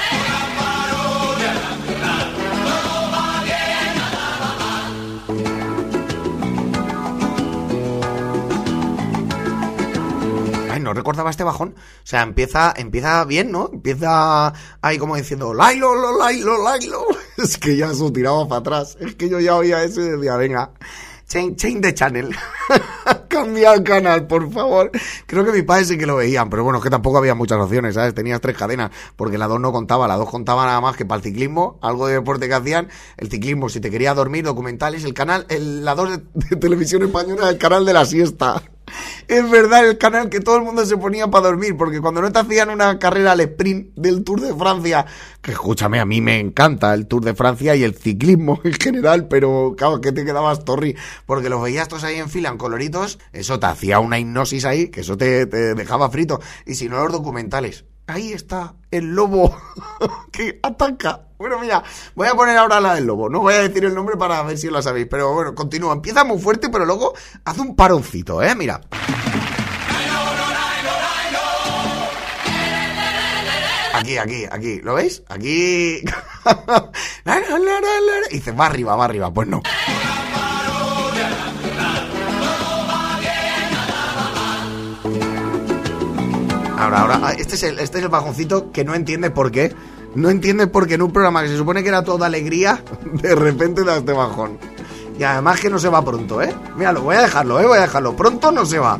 [10.86, 11.76] No recordaba este bajón.
[11.78, 13.70] O sea, empieza, empieza bien, ¿no?
[13.74, 17.06] Empieza ahí como diciendo, Lailo, lo, Lailo, Lailo.
[17.38, 18.98] Es que ya eso tiraba para atrás.
[19.02, 20.72] Es que yo ya oía eso y decía, venga,
[21.28, 22.34] change, change the channel.
[23.28, 24.92] Cambia el canal, por favor.
[25.26, 27.60] Creo que mis padres sí que lo veían, pero bueno, es que tampoco había muchas
[27.60, 28.14] opciones, ¿sabes?
[28.14, 30.08] Tenías tres cadenas, porque la dos no contaba.
[30.08, 32.88] La dos contaba nada más que para el ciclismo, algo de deporte que hacían.
[33.18, 35.04] El ciclismo, si te quería dormir, documentales.
[35.04, 38.62] El canal, el, la dos de, de televisión española, el canal de la siesta.
[39.28, 42.32] Es verdad, el canal que todo el mundo se ponía para dormir, porque cuando no
[42.32, 45.06] te hacían una carrera al sprint del Tour de Francia,
[45.42, 49.28] que escúchame, a mí me encanta el Tour de Francia y el ciclismo en general,
[49.28, 50.96] pero claro, que te quedabas torri,
[51.26, 54.90] porque los veías todos ahí en fila, en coloritos, eso te hacía una hipnosis ahí,
[54.90, 57.86] que eso te, te dejaba frito, y si no los documentales.
[58.08, 59.56] Ahí está el lobo
[60.32, 61.22] que ataca.
[61.38, 63.30] Bueno, mira, voy a poner ahora la del lobo.
[63.30, 65.08] No voy a decir el nombre para ver si la sabéis.
[65.10, 65.94] Pero bueno, continúa.
[65.94, 67.14] Empieza muy fuerte, pero luego
[67.44, 68.54] hace un paroncito, ¿eh?
[68.56, 68.80] Mira.
[73.94, 74.82] Aquí, aquí, aquí.
[74.82, 75.24] ¿Lo veis?
[75.28, 76.02] Aquí.
[78.30, 79.32] Y dice, va arriba, va arriba.
[79.34, 79.62] Pues no.
[86.78, 89.74] Ahora, ahora, ah, este es, el, este es el bajoncito que no entiende por qué.
[90.14, 93.36] No entiende por qué en un programa que se supone que era toda alegría, de
[93.36, 94.58] repente da este bajón.
[95.18, 96.54] Y además que no se va pronto, ¿eh?
[96.76, 97.66] Míralo, voy a dejarlo, ¿eh?
[97.66, 98.16] Voy a dejarlo.
[98.16, 99.00] Pronto no se va.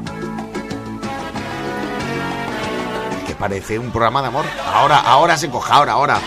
[3.28, 4.46] Que parece un programa de amor.
[4.74, 6.20] Ahora, ahora se coja, ahora, ahora.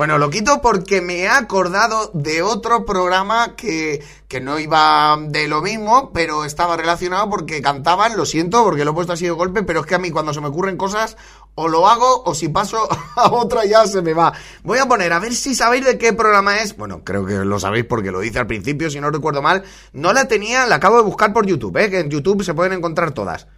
[0.00, 5.46] Bueno, lo quito porque me he acordado de otro programa que, que no iba de
[5.46, 9.32] lo mismo, pero estaba relacionado porque cantaban, lo siento porque lo he puesto así de
[9.32, 11.18] golpe, pero es que a mí cuando se me ocurren cosas
[11.54, 14.32] o lo hago o si paso a otra ya se me va.
[14.62, 16.78] Voy a poner a ver si sabéis de qué programa es.
[16.78, 19.64] Bueno, creo que lo sabéis porque lo dice al principio, si no recuerdo mal.
[19.92, 21.90] No la tenía, la acabo de buscar por YouTube, ¿eh?
[21.90, 23.48] que en YouTube se pueden encontrar todas.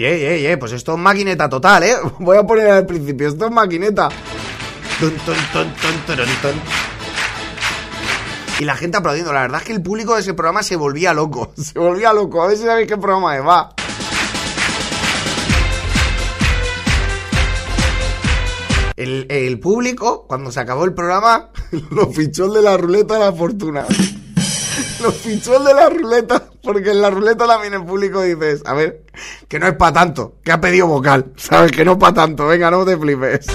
[0.00, 1.94] Ye, ye, ye, pues esto es maquineta total, ¿eh?
[2.20, 4.08] Voy a poner al principio, esto es maquineta.
[8.58, 9.30] Y la gente aplaudiendo.
[9.30, 11.52] La verdad es que el público de ese programa se volvía loco.
[11.56, 12.42] Se volvía loco.
[12.42, 13.46] A ver si sabéis qué programa es.
[13.46, 13.74] Va.
[18.96, 21.50] El, el público, cuando se acabó el programa,
[21.90, 23.84] lo fichó el de la ruleta de la fortuna.
[25.00, 29.02] Lo fichó de la ruleta, porque en la ruleta también el público dices, a ver,
[29.48, 31.72] que no es para tanto, que ha pedido vocal, ¿sabes?
[31.72, 33.46] Que no es para tanto, venga, no te flipes.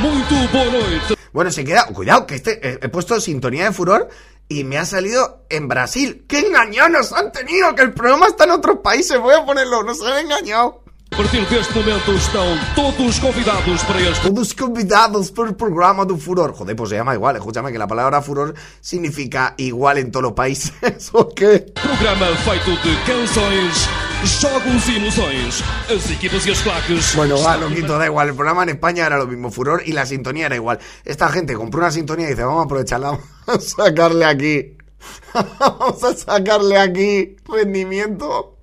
[0.00, 1.17] Muito boa noite.
[1.32, 4.08] Bueno, se queda, cuidado, que este, eh, he puesto sintonía de furor
[4.48, 6.24] y me ha salido en Brasil.
[6.26, 7.74] ¡Qué engañados han tenido!
[7.74, 10.82] Que el programa está en otros países, voy a ponerlo, no se han engañado.
[11.10, 16.16] A partir deste momento estão todos convidados para este Todos convidados por el programa de
[16.16, 16.54] Furor.
[16.54, 17.34] Joder, pues se llama igual.
[17.34, 20.72] Escúchame que la palabra Furor significa igual en todos los países.
[21.12, 21.72] ¿O qué?
[21.74, 23.88] programa feito de canções,
[24.26, 25.94] jogos e.
[25.94, 27.14] As equipas e as claques.
[27.14, 28.28] Bueno, va, lo quito, da igual.
[28.28, 30.78] El programa en España era lo mismo, Furor, y la sintonía era igual.
[31.04, 34.76] Esta gente compró una sintonía y dice, vamos a aprovecharla, vamos a sacarle aquí.
[35.60, 38.56] vamos a sacarle aquí rendimiento.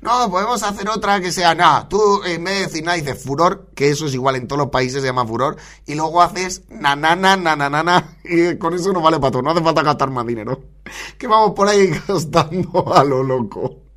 [0.00, 1.86] No, podemos hacer otra que sea nada.
[1.86, 5.02] Tú en vez de decir dices furor, que eso es igual en todos los países,
[5.02, 9.42] se llama furor, y luego haces nanana, nananana, y con eso no vale para todo,
[9.42, 10.62] no hace falta gastar más dinero.
[11.18, 13.89] Que vamos por ahí gastando a lo loco.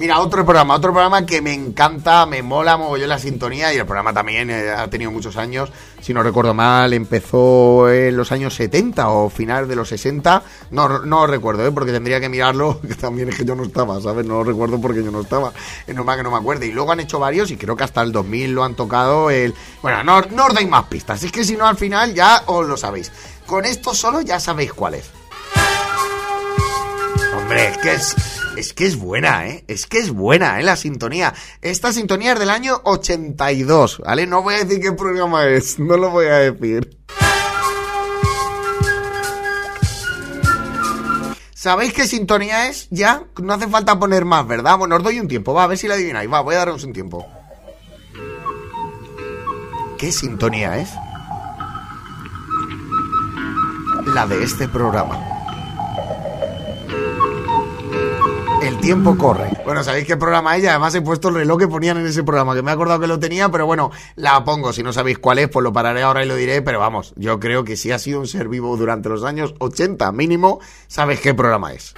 [0.00, 3.84] Mira, otro programa, otro programa que me encanta, me mola mogollón la sintonía y el
[3.84, 5.70] programa también eh, ha tenido muchos años.
[6.00, 10.42] Si no recuerdo mal, empezó en los años 70 o final de los 60.
[10.70, 11.70] No, no recuerdo, ¿eh?
[11.70, 14.24] porque tendría que mirarlo, que también es que yo no estaba, ¿sabes?
[14.24, 15.52] No lo recuerdo porque yo no estaba.
[15.86, 16.66] Es normal que no me acuerde.
[16.66, 19.24] Y luego han hecho varios y creo que hasta el 2000 lo han tocado.
[19.82, 22.66] Bueno, no, no os dais más pistas, es que si no al final ya os
[22.66, 23.12] lo sabéis.
[23.44, 25.10] Con esto solo ya sabéis cuál es.
[27.36, 29.64] Hombre, es que es, es que es buena, ¿eh?
[29.68, 30.62] Es que es buena, ¿eh?
[30.62, 31.32] La sintonía.
[31.62, 34.26] Esta sintonía es del año 82, ¿vale?
[34.26, 36.98] No voy a decir qué programa es, no lo voy a decir.
[41.54, 42.86] ¿Sabéis qué sintonía es?
[42.90, 44.78] Ya, no hace falta poner más, ¿verdad?
[44.78, 46.30] Bueno, os doy un tiempo, va, a ver si la adivináis.
[46.30, 47.26] Va, voy a daros un tiempo.
[49.98, 50.90] ¿Qué sintonía es?
[54.14, 55.29] La de este programa.
[58.80, 59.50] El tiempo corre.
[59.66, 60.64] Bueno, ¿sabéis qué programa es?
[60.64, 62.98] Y Además he puesto el reloj que ponían en ese programa, que me he acordado
[62.98, 64.72] que lo tenía, pero bueno, la pongo.
[64.72, 67.38] Si no sabéis cuál es, pues lo pararé ahora y lo diré, pero vamos, yo
[67.38, 71.34] creo que si ha sido un ser vivo durante los años 80 mínimo, sabéis qué
[71.34, 71.94] programa es.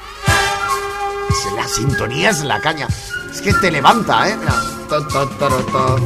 [1.55, 2.89] La sintonía es la caña.
[3.33, 4.37] Es que te levanta, ¿eh?
[4.37, 4.55] Mira.
[4.89, 6.01] To, to, toro, to.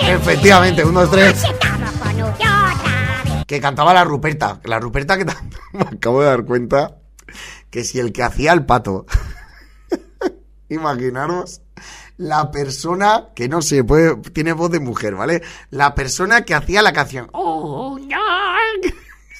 [0.00, 1.44] Efectivamente, uno, dos, tres.
[3.46, 4.58] Que cantaba la Ruperta.
[4.64, 5.24] La Ruperta que
[5.74, 6.96] me acabo de dar cuenta
[7.70, 9.06] que si el que hacía el pato,
[10.68, 11.60] imaginaros
[12.16, 15.42] la persona que no sé, puede, tiene voz de mujer, ¿vale?
[15.70, 17.28] La persona que hacía la canción.
[17.32, 18.16] Oh, no.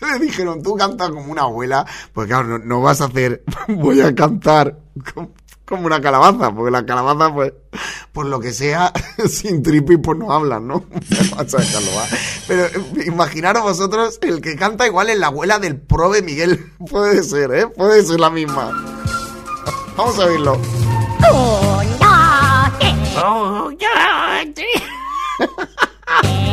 [0.13, 4.01] Le dijeron, tú cantas como una abuela, pues claro, no, no vas a hacer, voy
[4.01, 4.79] a cantar
[5.69, 7.53] como una calabaza, porque la calabaza, pues,
[8.13, 8.93] por lo que sea,
[9.29, 10.85] sin tripi, pues no hablan, ¿no?
[11.37, 12.05] Vas a dejarlo, va.
[12.47, 16.73] Pero eh, imaginaros vosotros, el que canta igual es la abuela del prove Miguel.
[16.91, 17.67] Puede ser, ¿eh?
[17.67, 18.73] Puede ser la misma.
[19.97, 20.55] Vamos a verlo.
[20.55, 23.75] Un, dos,
[24.55, 24.83] tres.
[26.07, 26.48] Aquí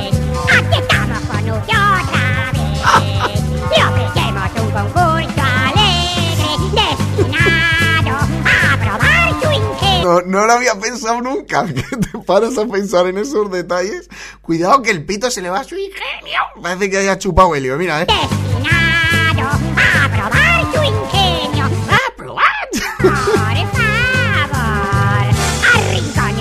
[10.05, 11.65] No, no lo había pensado nunca.
[11.73, 14.07] Que te paras a pensar en esos detalles.
[14.41, 16.41] Cuidado que el pito se le va a su ingenio.
[16.61, 18.05] Parece que haya chupado helio, mira, ¿eh?
[18.05, 21.65] Destinado a probar su ingenio.
[21.65, 22.45] ¡A probar!
[22.71, 23.35] Por favor,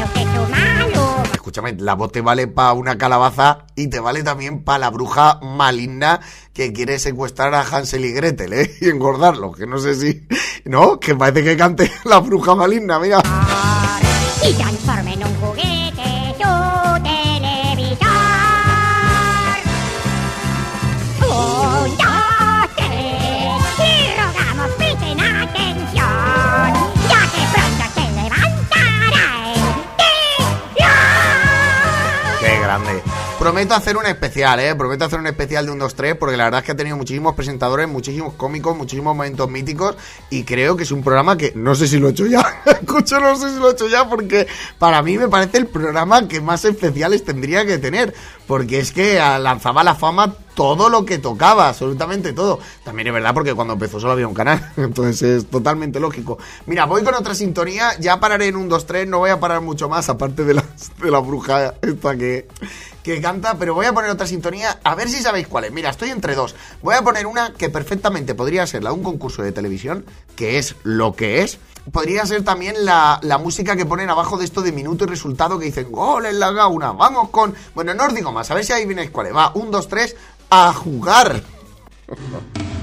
[0.04, 1.22] usted su malo.
[1.32, 5.40] Escúchame, la voz te vale para una calabaza y te vale también para la bruja
[5.42, 6.20] maligna
[6.52, 8.76] que quiere secuestrar a Hansel y Gretel, ¿eh?
[8.82, 10.28] Y engordarlo, que no sé si...
[10.66, 13.22] No, que parece que cante la bruja maligna, mira.
[14.46, 14.83] Y transforme
[33.44, 34.74] Prometo hacer un especial, ¿eh?
[34.74, 37.34] Prometo hacer un especial de un 2-3 porque la verdad es que ha tenido muchísimos
[37.34, 39.96] presentadores, muchísimos cómicos, muchísimos momentos míticos
[40.30, 42.40] y creo que es un programa que no sé si lo he hecho ya.
[42.64, 44.46] Escucho, no sé si lo he hecho ya porque
[44.78, 48.14] para mí me parece el programa que más especiales tendría que tener
[48.46, 52.60] porque es que ah, lanzaba la fama todo lo que tocaba, absolutamente todo.
[52.82, 56.38] También es verdad porque cuando empezó solo había un canal, entonces es totalmente lógico.
[56.64, 59.88] Mira, voy con otra sintonía, ya pararé en un 2-3, no voy a parar mucho
[59.90, 62.46] más, aparte de, las, de la bruja esta que,
[63.04, 65.72] que canta, pero voy a poner otra sintonía, a ver si sabéis cuál es.
[65.72, 66.56] Mira, estoy entre dos.
[66.82, 70.58] Voy a poner una que perfectamente podría ser la de un concurso de televisión, que
[70.58, 71.58] es lo que es.
[71.92, 75.58] Podría ser también la, la música que ponen abajo de esto de minuto y resultado
[75.58, 76.92] que dicen gol en la gauna.
[76.92, 77.54] Vamos con.
[77.74, 79.36] Bueno, no os digo más, a ver si ahí viene cuál es.
[79.36, 80.16] Va, un, dos, tres,
[80.48, 81.42] a jugar.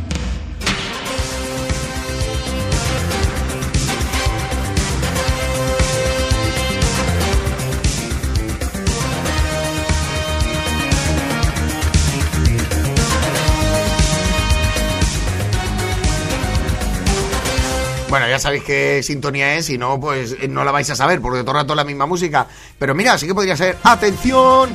[18.11, 21.21] Bueno, ya sabéis qué sintonía es, si no, pues eh, no la vais a saber,
[21.21, 22.45] porque todo el rato es la misma música.
[22.77, 23.77] Pero mira, sí que podría ser.
[23.83, 24.69] ¡Atención!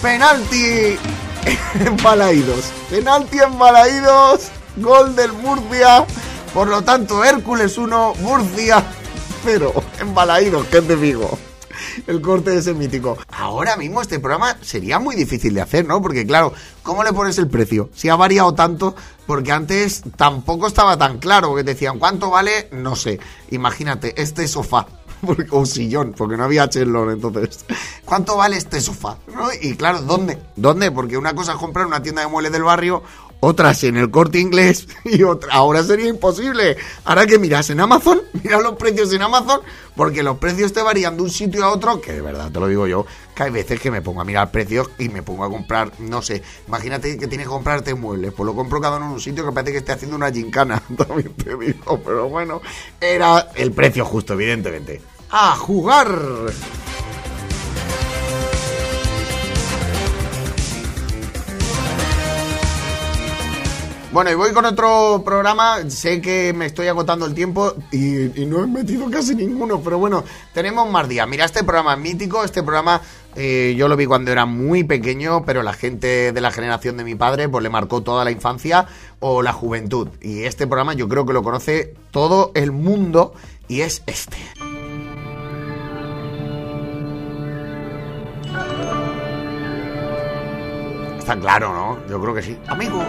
[0.00, 0.96] ¡Penalti!
[1.80, 2.70] En Balaídos.
[2.88, 4.52] Penalti en Balaídos.
[4.76, 6.06] Gol del Murcia.
[6.54, 8.84] Por lo tanto, Hércules 1, Murcia
[9.42, 9.72] 0.
[9.98, 11.36] En Balaídos, que es de Vigo.
[12.06, 13.16] El corte ese mítico.
[13.30, 16.00] Ahora mismo este programa sería muy difícil de hacer, ¿no?
[16.02, 17.90] Porque claro, ¿cómo le pones el precio?
[17.94, 18.94] Si ha variado tanto,
[19.26, 22.68] porque antes tampoco estaba tan claro, que decían, ¿cuánto vale?
[22.72, 23.18] No sé.
[23.50, 24.86] Imagínate, este sofá.
[25.26, 27.64] porque- o sillón, porque no había chelón entonces.
[28.04, 29.16] ¿Cuánto vale este sofá?
[29.34, 29.48] ¿No?
[29.60, 30.38] Y claro, ¿dónde?
[30.56, 30.90] ¿Dónde?
[30.92, 33.02] Porque una cosa es comprar una tienda de muebles del barrio,
[33.40, 35.52] otras en el corte inglés y otra.
[35.52, 36.76] Ahora sería imposible.
[37.04, 39.60] Ahora que miras en Amazon, mira los precios en Amazon,
[39.96, 42.68] porque los precios te varían de un sitio a otro, que de verdad te lo
[42.68, 45.50] digo yo, que hay veces que me pongo a mirar precios y me pongo a
[45.50, 49.12] comprar, no sé, imagínate que tienes que comprarte muebles, pues lo compro cada uno en
[49.12, 52.60] un sitio que parece que esté haciendo una gincana, también te digo, pero bueno,
[53.00, 55.00] era el precio justo, evidentemente.
[55.30, 56.08] ¡A jugar!
[64.10, 65.90] Bueno, y voy con otro programa.
[65.90, 69.98] Sé que me estoy agotando el tiempo y, y no he metido casi ninguno, pero
[69.98, 71.28] bueno, tenemos más días.
[71.28, 72.42] Mira, este programa es mítico.
[72.42, 73.02] Este programa
[73.36, 77.04] eh, yo lo vi cuando era muy pequeño, pero la gente de la generación de
[77.04, 78.86] mi padre pues le marcó toda la infancia
[79.20, 80.08] o la juventud.
[80.20, 83.34] Y este programa yo creo que lo conoce todo el mundo
[83.68, 84.38] y es este.
[91.28, 91.98] Está claro, ¿no?
[92.08, 92.58] Yo creo que sí.
[92.68, 93.04] Amigos,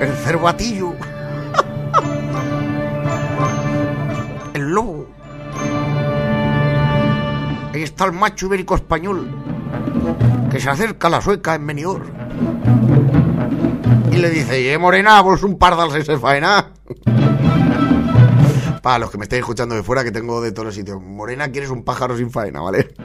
[0.00, 0.92] el cervatillo,
[4.54, 5.06] el lobo.
[7.72, 9.30] Ahí está el macho ibérico español
[10.50, 12.08] que se acerca a la sueca en Benidorm.
[14.10, 16.72] Y le dice, eh, morena, vos un pardal se faena.
[18.82, 21.00] Para los que me estéis escuchando de fuera, que tengo de todos los sitios.
[21.00, 22.96] Morena, quieres un pájaro sin faena, ¿vale?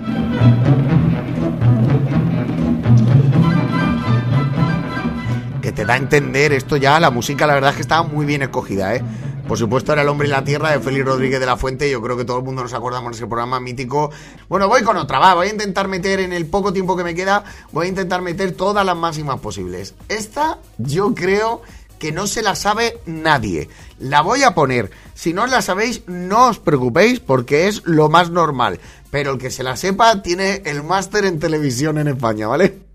[5.76, 8.42] Te da a entender esto ya, la música la verdad es que estaba muy bien
[8.42, 9.04] escogida, ¿eh?
[9.48, 11.90] Por supuesto, era El hombre y la tierra de Félix Rodríguez de la Fuente.
[11.92, 14.10] Yo creo que todo el mundo nos acordamos de ese programa mítico.
[14.48, 15.34] Bueno, voy con otra, va.
[15.34, 17.44] Voy a intentar meter en el poco tiempo que me queda,
[17.74, 19.96] voy a intentar meter todas las máximas posibles.
[20.08, 21.62] Esta, yo creo
[22.00, 23.70] que no se la sabe nadie.
[24.00, 24.92] La voy a poner.
[25.14, 28.80] Si no la sabéis, no os preocupéis porque es lo más normal.
[29.12, 32.93] Pero el que se la sepa tiene el máster en televisión en España, ¿vale?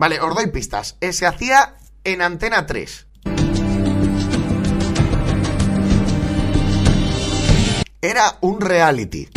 [0.00, 0.96] Vale, os doy pistas.
[1.02, 3.06] Eh, se hacía en Antena 3.
[8.00, 9.28] Era un reality.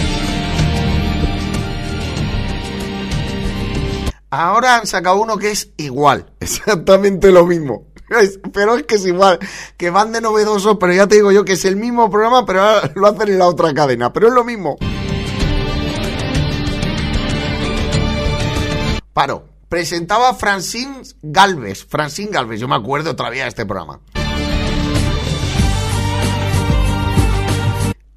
[4.29, 7.87] Ahora han sacado uno que es igual, exactamente lo mismo.
[8.53, 9.39] Pero es que es igual,
[9.75, 12.61] que van de novedoso, pero ya te digo yo que es el mismo programa, pero
[12.61, 14.77] ahora lo hacen en la otra cadena, pero es lo mismo.
[19.11, 24.01] Paro, presentaba Francine Galvez, Francine Galvez, yo me acuerdo todavía de este programa.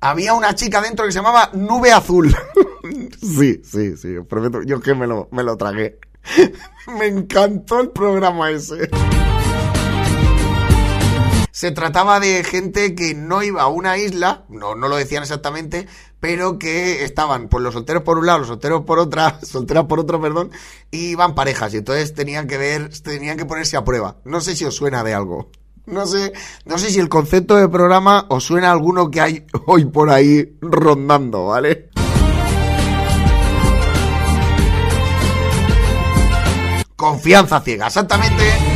[0.03, 2.37] Había una chica dentro que se llamaba Nube Azul.
[3.23, 4.65] sí, sí, sí, perfecto.
[4.65, 5.99] Yo que me lo, me lo tragué.
[6.99, 8.91] me encantó el programa ese.
[11.53, 15.89] Se trataba de gente que no iba a una isla, no, no lo decían exactamente,
[16.27, 20.01] pero que estaban pues los solteros por un lado, los solteros por otra, solteras por
[20.01, 20.51] otro, perdón,
[20.91, 24.17] y iban parejas, y entonces tenían que ver, tenían que ponerse a prueba.
[24.25, 25.53] No sé si os suena de algo.
[25.87, 26.33] No sé,
[26.65, 30.11] no sé si el concepto de programa os suena a alguno que hay hoy por
[30.11, 31.91] ahí rondando, ¿vale?
[36.97, 38.76] Confianza ciega, exactamente.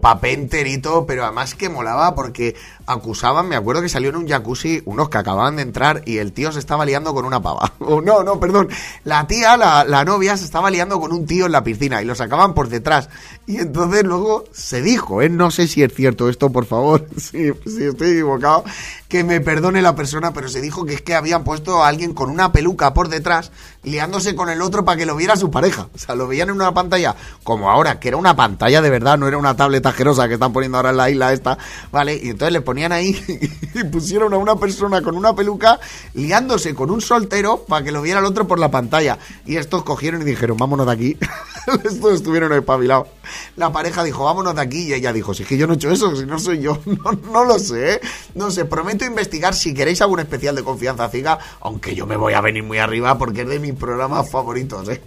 [0.00, 2.54] Papé enterito, pero además que molaba porque
[2.86, 6.32] acusaban, me acuerdo que salió en un jacuzzi unos que acababan de entrar y el
[6.32, 7.72] tío se estaba liando con una pava.
[7.80, 8.68] O no, no, perdón.
[9.04, 12.04] La tía, la, la novia, se estaba liando con un tío en la piscina y
[12.04, 13.08] lo sacaban por detrás.
[13.46, 15.30] Y entonces luego se dijo, ¿eh?
[15.30, 18.64] No sé si es cierto esto, por favor, si, si estoy equivocado,
[19.08, 22.12] que me perdone la persona, pero se dijo que es que habían puesto a alguien
[22.12, 23.50] con una peluca por detrás
[23.82, 25.88] liándose con el otro para que lo viera su pareja.
[25.94, 29.16] O sea, lo veían en una pantalla, como ahora, que era una pantalla de verdad,
[29.16, 31.56] no era una tablet asquerosa que están poniendo ahora en la isla esta,
[31.90, 32.20] ¿vale?
[32.22, 33.18] Y entonces le ponían ahí
[33.74, 35.80] y pusieron a una persona con una peluca
[36.12, 39.18] liándose con un soltero para que lo viera el otro por la pantalla.
[39.46, 41.18] Y estos cogieron y dijeron, vámonos de aquí.
[41.84, 43.08] estos estuvieron espabilados.
[43.56, 44.88] La pareja dijo, vámonos de aquí.
[44.88, 46.78] Y ella dijo, si es que yo no he hecho eso, si no soy yo.
[47.32, 48.00] No, lo sé, ¿eh?
[48.34, 52.34] No sé, prometo investigar si queréis algún especial de confianza ciega, aunque yo me voy
[52.34, 55.02] a venir muy arriba porque es de mis programas favoritos, ¿eh?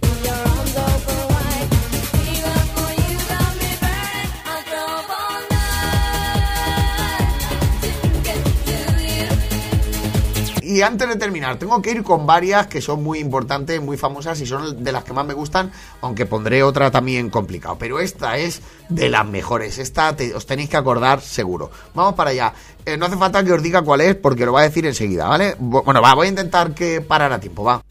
[10.72, 14.40] Y antes de terminar, tengo que ir con varias que son muy importantes, muy famosas
[14.40, 15.70] y son de las que más me gustan,
[16.00, 17.76] aunque pondré otra también complicada.
[17.78, 19.76] Pero esta es de las mejores.
[19.76, 21.70] Esta os tenéis que acordar seguro.
[21.94, 22.54] Vamos para allá.
[22.86, 25.26] Eh, no hace falta que os diga cuál es porque lo va a decir enseguida,
[25.28, 25.58] ¿vale?
[25.58, 27.82] Bu- Bueno, va, voy a intentar que parar a tiempo, va.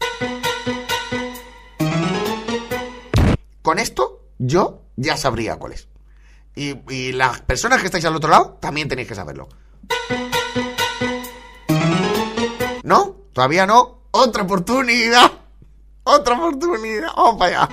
[3.62, 5.86] Con esto, yo ya sabría cuál es.
[6.56, 9.48] Y, y las personas que estáis al otro lado también tenéis que saberlo.
[13.32, 14.02] ¿Todavía no?
[14.10, 15.32] ¡Otra oportunidad!
[16.04, 17.08] ¡Otra oportunidad!
[17.16, 17.68] ¡Vamos para allá!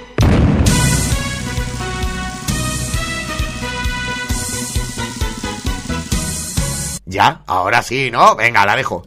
[7.05, 8.35] Ya, ahora sí, ¿no?
[8.35, 9.03] Venga, la dejo.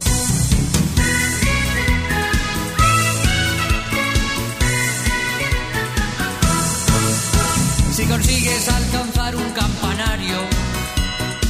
[7.93, 10.37] Si consigues alcanzar un campanario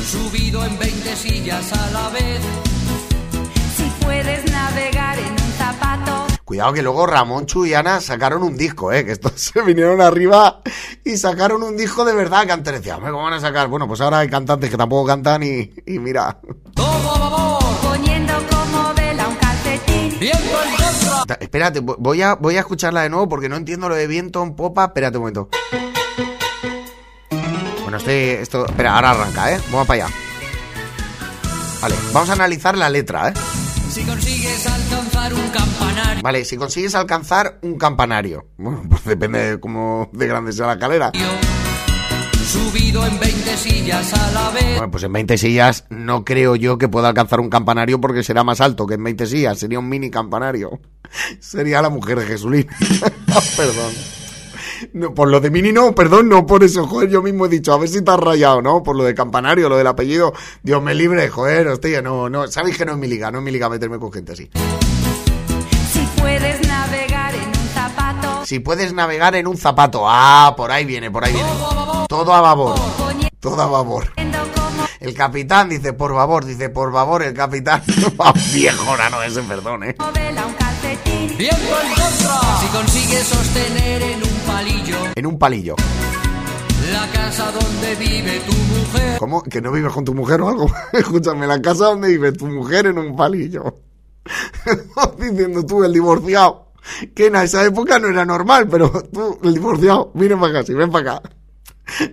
[0.10, 2.42] subido en 20 sillas a la vez,
[4.04, 8.92] puedes navegar en un zapato, Cuidado que luego Ramón, Chu y Ana sacaron un disco,
[8.92, 9.06] ¿eh?
[9.06, 10.60] Que estos se vinieron arriba
[11.04, 13.68] y sacaron un disco de verdad que antes decía, "Hombre, ¿cómo van a sacar?
[13.68, 16.38] Bueno, pues ahora hay cantantes que tampoco cantan y, y mira.
[16.76, 20.20] todo a favor, poniendo como vela un calcetín.
[20.20, 21.26] viento en contra.
[21.26, 24.06] Ta- Espérate, vo- voy a, voy a escucharla de nuevo porque no entiendo lo de
[24.08, 24.86] viento en popa.
[24.86, 25.50] Espérate un momento.
[27.84, 29.62] Bueno, este, esto, espera, ahora arranca, ¿eh?
[29.72, 30.16] Vamos para allá.
[31.82, 33.34] Vale, vamos a analizar la letra, ¿eh?
[33.94, 38.48] Si consigues alcanzar un campanario Vale, si consigues alcanzar un campanario.
[38.58, 41.12] Bueno, pues depende de cómo de grande sea la escalera.
[42.44, 46.80] subido en 20 sillas a la vez, Bueno, pues en 20 sillas no creo yo
[46.80, 49.60] que pueda alcanzar un campanario porque será más alto que en 20 sillas.
[49.60, 50.80] Sería un mini campanario.
[51.40, 52.68] Sería la mujer de Jesulín.
[53.58, 53.94] perdón.
[54.94, 57.74] No, por lo de mini no, perdón, no por eso, joder, yo mismo he dicho,
[57.74, 58.84] a ver si te has rayado, ¿no?
[58.84, 62.78] Por lo de campanario, lo del apellido, Dios me libre, joder, hostia, no, no, sabéis
[62.78, 64.50] que no es mi liga, no es mi liga meterme con gente así.
[65.92, 70.04] Si puedes navegar en un Si puedes navegar en un zapato.
[70.06, 71.50] Ah, por ahí viene, por ahí viene.
[72.10, 72.76] Todo a babor.
[73.40, 74.12] Todo a babor.
[75.00, 77.84] El capitán dice, por favor, dice, por favor, el capitán.
[78.54, 79.96] Viejo no ese, perdón, eh.
[81.38, 82.60] Viento en contra.
[82.62, 85.76] Si consigues sostener en un palillo En un palillo.
[86.92, 89.18] la casa donde vive tu mujer.
[89.18, 89.42] ¿Cómo?
[89.42, 90.72] ¿Que no vives con tu mujer o algo?
[90.94, 93.80] Escúchame, la casa donde vive tu mujer en un palillo.
[95.18, 96.72] Diciendo tú, el divorciado.
[97.16, 100.74] Que en esa época no era normal, pero tú, el divorciado, miren para acá, si
[100.74, 101.30] ven para acá.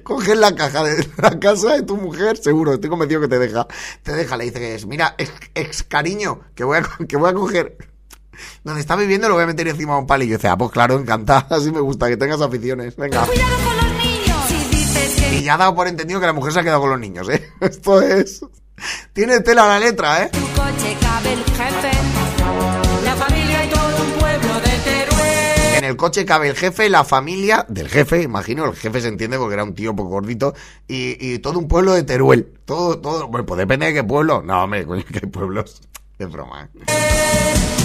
[0.02, 3.66] Coges la caja de la casa de tu mujer, seguro, estoy convencido que te deja.
[4.02, 7.30] Te deja, le dice que es, mira, ex, ex cariño, que voy, a, que voy
[7.30, 7.76] a coger.
[8.64, 10.34] Donde está viviendo lo voy a meter encima de un palillo.
[10.34, 12.96] Y dice, ah, pues claro, encantada, así me gusta, que tengas aficiones.
[12.96, 13.26] Venga.
[13.26, 14.36] Cuidado con los niños.
[14.48, 16.80] Si dices que Y ya ha dado por entendido que la mujer se ha quedado
[16.80, 17.48] con los niños, ¿eh?
[17.60, 18.40] Esto es...
[19.12, 20.30] Tiene tela la letra, ¿eh?
[20.32, 21.90] tu coche cabe el jefe.
[23.04, 25.76] La familia y todo un pueblo de Teruel.
[25.76, 29.36] En el coche cabe el jefe, la familia del jefe, imagino, el jefe se entiende
[29.38, 30.54] porque era un tío poco gordito,
[30.88, 32.54] y, y todo un pueblo de Teruel.
[32.64, 34.42] Todo, todo, bueno, pues depende de qué pueblo.
[34.42, 35.82] No, hombre, coño, que hay pueblos.
[36.18, 37.79] De broma, ¿eh?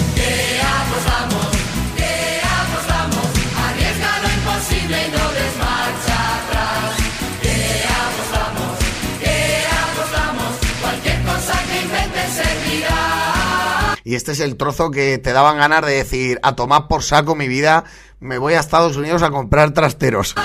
[14.06, 17.34] Y este es el trozo que te daban ganas de decir, a tomar por saco
[17.34, 17.82] mi vida,
[18.20, 20.36] me voy a Estados Unidos a comprar trasteros.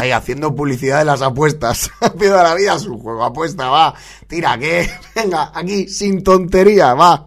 [0.00, 1.90] Ahí haciendo publicidad de las apuestas.
[2.18, 3.94] Pido a la vida es un juego, apuesta, va.
[4.26, 7.26] Tira, que venga, aquí sin tontería, va.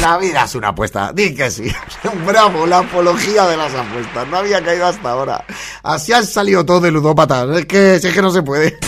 [0.00, 1.70] La vida es una apuesta, di que sí.
[2.26, 4.26] Bravo, la apología de las apuestas.
[4.28, 5.44] No había caído hasta ahora.
[5.82, 7.46] Así han salido todos de ludópatas.
[7.50, 8.78] Es que, si es que no se puede.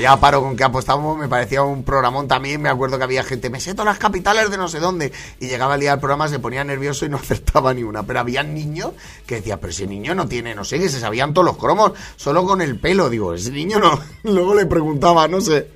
[0.00, 3.50] Ya paro con que apostamos, me parecía un programón también, me acuerdo que había gente,
[3.50, 6.28] me sé todas las capitales de no sé dónde, y llegaba el día del programa,
[6.28, 8.92] se ponía nervioso y no acertaba ni una, pero había niños
[9.26, 11.92] que decía, pero ese niño no tiene, no sé, que se sabían todos los cromos,
[12.16, 15.68] solo con el pelo, digo, ese niño no, luego le preguntaba, no sé,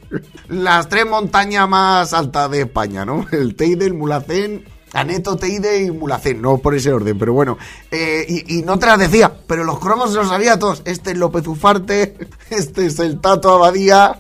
[0.49, 3.27] las tres montañas más altas de España, ¿no?
[3.33, 7.57] El Teide, el Mulacén, Aneto, Teide y Mulacén, no por ese orden, pero bueno.
[7.91, 10.83] Eh, y, no te las decía, pero los cromos los sabía todos.
[10.85, 12.17] Este es López Ufarte,
[12.51, 14.17] este es el Tato Abadía.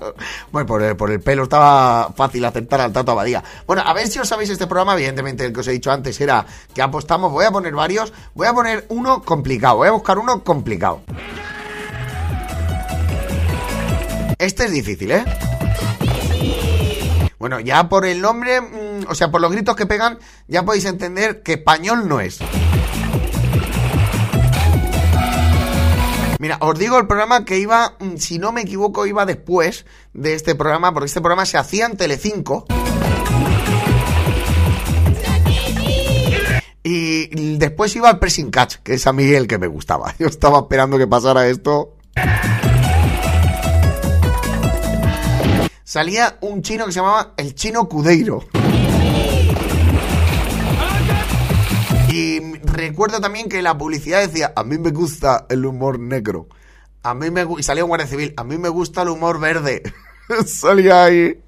[0.50, 3.44] Bueno, por el, por el pelo estaba fácil aceptar al Tato Abadía.
[3.66, 4.94] Bueno, a ver si os sabéis este programa.
[4.94, 7.32] Evidentemente, el que os he dicho antes era que apostamos.
[7.32, 8.12] Voy a poner varios.
[8.34, 9.76] Voy a poner uno complicado.
[9.76, 11.02] Voy a buscar uno complicado.
[14.38, 15.24] Este es difícil, ¿eh?
[17.42, 18.60] Bueno, ya por el nombre,
[19.08, 20.18] o sea, por los gritos que pegan,
[20.48, 22.38] ya podéis entender que español no es.
[26.42, 30.34] Mira, os digo el programa que iba, mm, si no me equivoco, iba después de
[30.34, 32.66] este programa, porque este programa se hacía en Telecinco.
[36.82, 40.14] Y después iba al Pressing Catch, que es a mí el que me gustaba.
[40.18, 41.94] Yo estaba esperando que pasara esto.
[45.84, 48.48] Salía un chino que se llamaba el chino Cudeiro.
[52.72, 56.48] Recuerdo también que la publicidad decía, a mí me gusta el humor negro.
[57.02, 59.38] A mí me gu-", y salía un guardia civil, a mí me gusta el humor
[59.40, 59.82] verde.
[60.46, 61.38] salía ahí.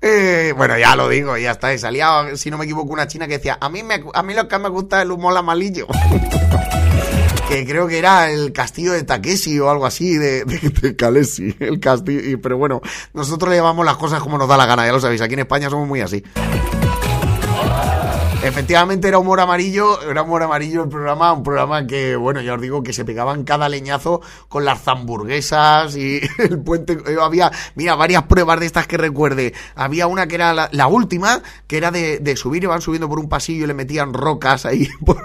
[0.00, 1.76] Eh, bueno, ya lo digo, ya está.
[1.78, 4.46] Salía, si no me equivoco, una china que decía, a mí, me, a mí lo
[4.48, 5.86] que me gusta es el humor amarillo.
[7.48, 10.94] que creo que era el castillo de Takeshi o algo así, de, de,
[11.60, 12.20] el castillo.
[12.30, 12.80] y- pero bueno,
[13.14, 15.22] nosotros le llamamos las cosas como nos da la gana, ya lo sabéis.
[15.22, 16.22] Aquí en España somos muy así.
[18.40, 22.60] Efectivamente era humor amarillo, era humor amarillo el programa, un programa que, bueno, ya os
[22.60, 27.96] digo que se pegaban cada leñazo con las zamburguesas y el puente, eh, había, mira,
[27.96, 31.90] varias pruebas de estas que recuerde, había una que era la, la última, que era
[31.90, 35.18] de, de subir, iban subiendo por un pasillo y le metían rocas ahí, por,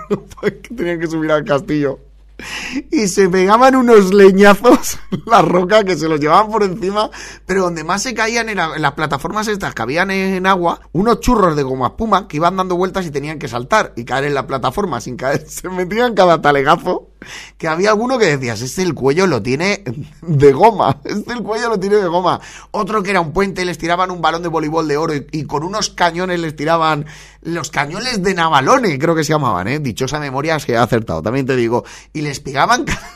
[0.62, 2.00] que tenían que subir al castillo.
[2.92, 7.10] Y se pegaban unos leñazos la roca que se los llevaban por encima,
[7.46, 11.20] pero donde más se caían eran en las plataformas estas que habían en agua, unos
[11.20, 14.34] churros de goma espuma que iban dando vueltas y tenían que saltar y caer en
[14.34, 15.46] la plataforma sin caer.
[15.48, 17.10] Se metían cada talegazo
[17.58, 19.84] que había alguno que decías, este el cuello lo tiene
[20.22, 22.40] de goma, este el cuello lo tiene de goma.
[22.72, 25.64] Otro que era un puente, les tiraban un balón de voleibol de oro y, con
[25.64, 27.06] unos cañones les tiraban
[27.42, 29.80] los cañones de Navalone, creo que se llamaban, ¿eh?
[29.80, 31.84] Dichosa memoria se ha acertado, también te digo.
[32.14, 33.08] Y les pegaban cada,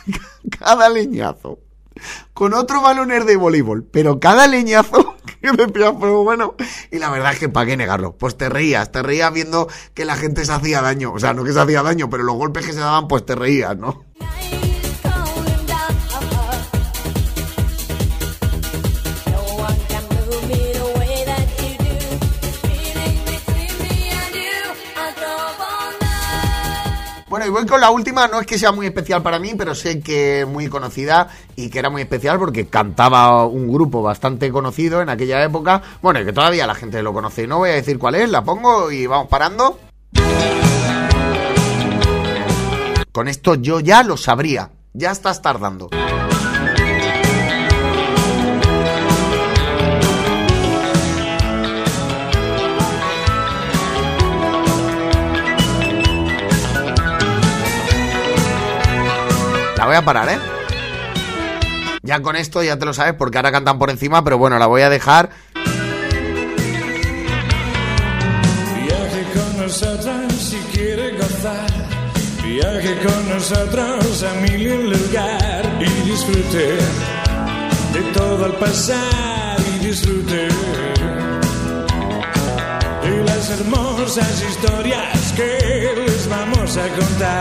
[0.60, 1.60] cada leñazo
[2.34, 5.07] con otro balones de voleibol, pero cada leñazo
[5.42, 6.56] que pero bueno.
[6.92, 8.18] Y la verdad es que para qué negarlo.
[8.18, 11.14] Pues te reías, te reías viendo que la gente se hacía daño.
[11.14, 13.36] O sea, no que se hacía daño, pero los golpes que se daban, pues te
[13.36, 14.04] reías, ¿no?
[27.38, 29.76] Bueno, y voy con la última, no es que sea muy especial para mí, pero
[29.76, 35.04] sé que muy conocida y que era muy especial porque cantaba un grupo bastante conocido
[35.04, 35.84] en aquella época.
[36.02, 37.46] Bueno, y que todavía la gente lo conoce.
[37.46, 39.78] No voy a decir cuál es, la pongo y vamos parando.
[43.12, 44.72] Con esto yo ya lo sabría.
[44.94, 45.92] Ya estás tardando.
[59.88, 60.38] Voy a parar, ¿eh?
[62.04, 64.68] Ya con esto ya te lo sabes porque ahora cantan por encima, pero bueno, la
[64.68, 65.30] voy a dejar.
[68.76, 71.68] Viaje con nosotros si quiere gozar.
[72.44, 76.78] Viaje con nosotros a mil y un lugar y disfrute
[77.94, 80.48] de todo al pasar y disfrute
[83.04, 86.57] de las hermosas historias que les vamos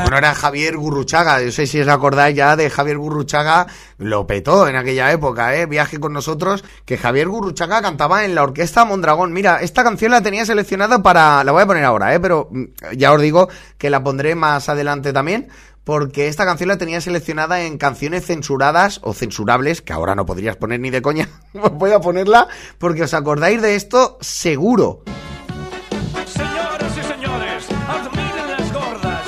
[0.03, 1.43] Bueno, era Javier Gurruchaga.
[1.43, 3.67] Yo sé si os acordáis ya de Javier Gurruchaga.
[3.99, 5.67] Lo petó en aquella época, ¿eh?
[5.67, 6.63] Viaje con nosotros.
[6.85, 9.33] Que Javier Gurruchaga cantaba en la orquesta Mondragón.
[9.33, 11.43] Mira, esta canción la tenía seleccionada para.
[11.43, 12.21] La voy a poner ahora, ¿eh?
[12.21, 12.65] Pero mm,
[12.97, 13.49] ya os digo
[13.79, 15.49] que la pondré más adelante también.
[15.83, 20.57] Porque esta canción la tenía seleccionada en canciones censuradas o censurables, que ahora no podrías
[20.57, 21.29] poner ni de coña.
[21.73, 22.47] voy a ponerla
[22.79, 25.03] porque os acordáis de esto seguro.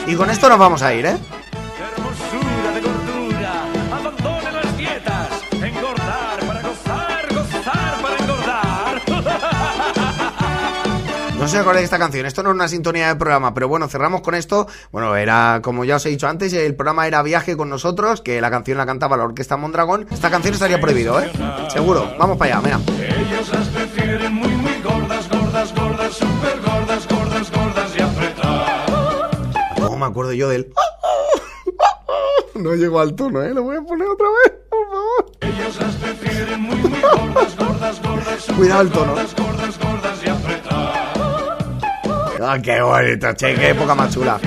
[0.08, 1.16] Y con esto nos vamos a ir, ¿eh?
[11.38, 13.68] No sé si acordáis de esta canción, esto no es una sintonía de programa, pero
[13.68, 14.66] bueno, cerramos con esto.
[14.90, 18.40] Bueno, era, como ya os he dicho antes, el programa era Viaje con nosotros, que
[18.40, 20.06] la canción la cantaba la Orquesta Mondragón.
[20.10, 21.30] Esta canción estaría prohibido, ¿eh?
[21.68, 22.14] Seguro.
[22.18, 22.80] Vamos para allá, mira.
[29.98, 30.72] ¿Cómo me acuerdo yo del...
[32.54, 33.52] No llego al tono, ¿eh?
[33.52, 35.32] Lo voy a poner otra vez, por favor.
[35.40, 39.12] Ellos las prefieren muy, muy gordas, gordas, Cuidado el tono.
[39.14, 40.98] gordas, gordas, gordas y apretadas.
[42.40, 44.38] Ah, qué bonito, che, qué época más chula.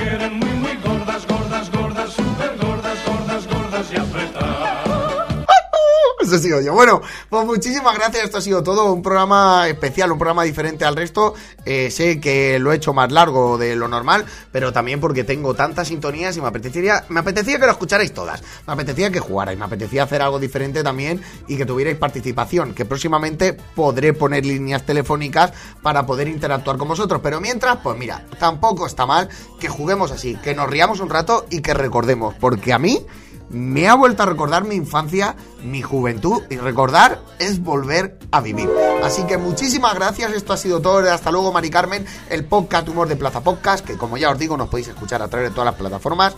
[6.72, 8.24] Bueno, pues muchísimas gracias.
[8.24, 8.92] Esto ha sido todo.
[8.92, 11.34] Un programa especial, un programa diferente al resto.
[11.64, 15.54] Eh, sé que lo he hecho más largo de lo normal, pero también porque tengo
[15.54, 18.42] tantas sintonías y me apetecía, me apetecía que lo escucharais todas.
[18.66, 22.74] Me apetecía que jugarais, me apetecía hacer algo diferente también y que tuvierais participación.
[22.74, 25.52] Que próximamente podré poner líneas telefónicas
[25.82, 27.20] para poder interactuar con vosotros.
[27.22, 29.28] Pero mientras, pues mira, tampoco está mal
[29.60, 32.34] que juguemos así, que nos riamos un rato y que recordemos.
[32.40, 33.04] Porque a mí
[33.52, 38.68] me ha vuelto a recordar mi infancia, mi juventud y recordar es volver a vivir.
[39.04, 40.98] Así que muchísimas gracias, esto ha sido todo.
[41.10, 44.56] Hasta luego, Mari Carmen, el podcast Humor de Plaza Podcast, que como ya os digo,
[44.56, 46.34] nos podéis escuchar a través de todas las plataformas.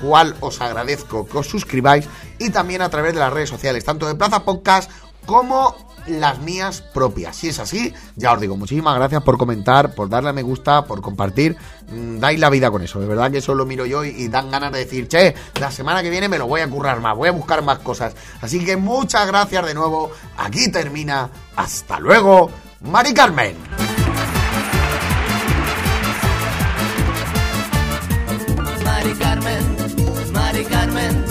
[0.00, 2.06] Cual os agradezco que os suscribáis
[2.38, 4.90] y también a través de las redes sociales, tanto de Plaza Podcast
[5.24, 7.36] como las mías propias.
[7.36, 10.84] Si es así, ya os digo, muchísimas gracias por comentar, por darle a me gusta,
[10.84, 11.56] por compartir.
[11.90, 14.28] Mm, dais la vida con eso, de verdad que eso lo miro yo y, y
[14.28, 17.16] dan ganas de decir, che, la semana que viene me lo voy a currar más,
[17.16, 18.14] voy a buscar más cosas.
[18.40, 20.10] Así que muchas gracias de nuevo.
[20.36, 21.30] Aquí termina.
[21.56, 22.50] Hasta luego,
[22.80, 23.56] Mari Carmen.
[28.84, 29.76] Mari Carmen,
[30.32, 31.24] Mari Carmen,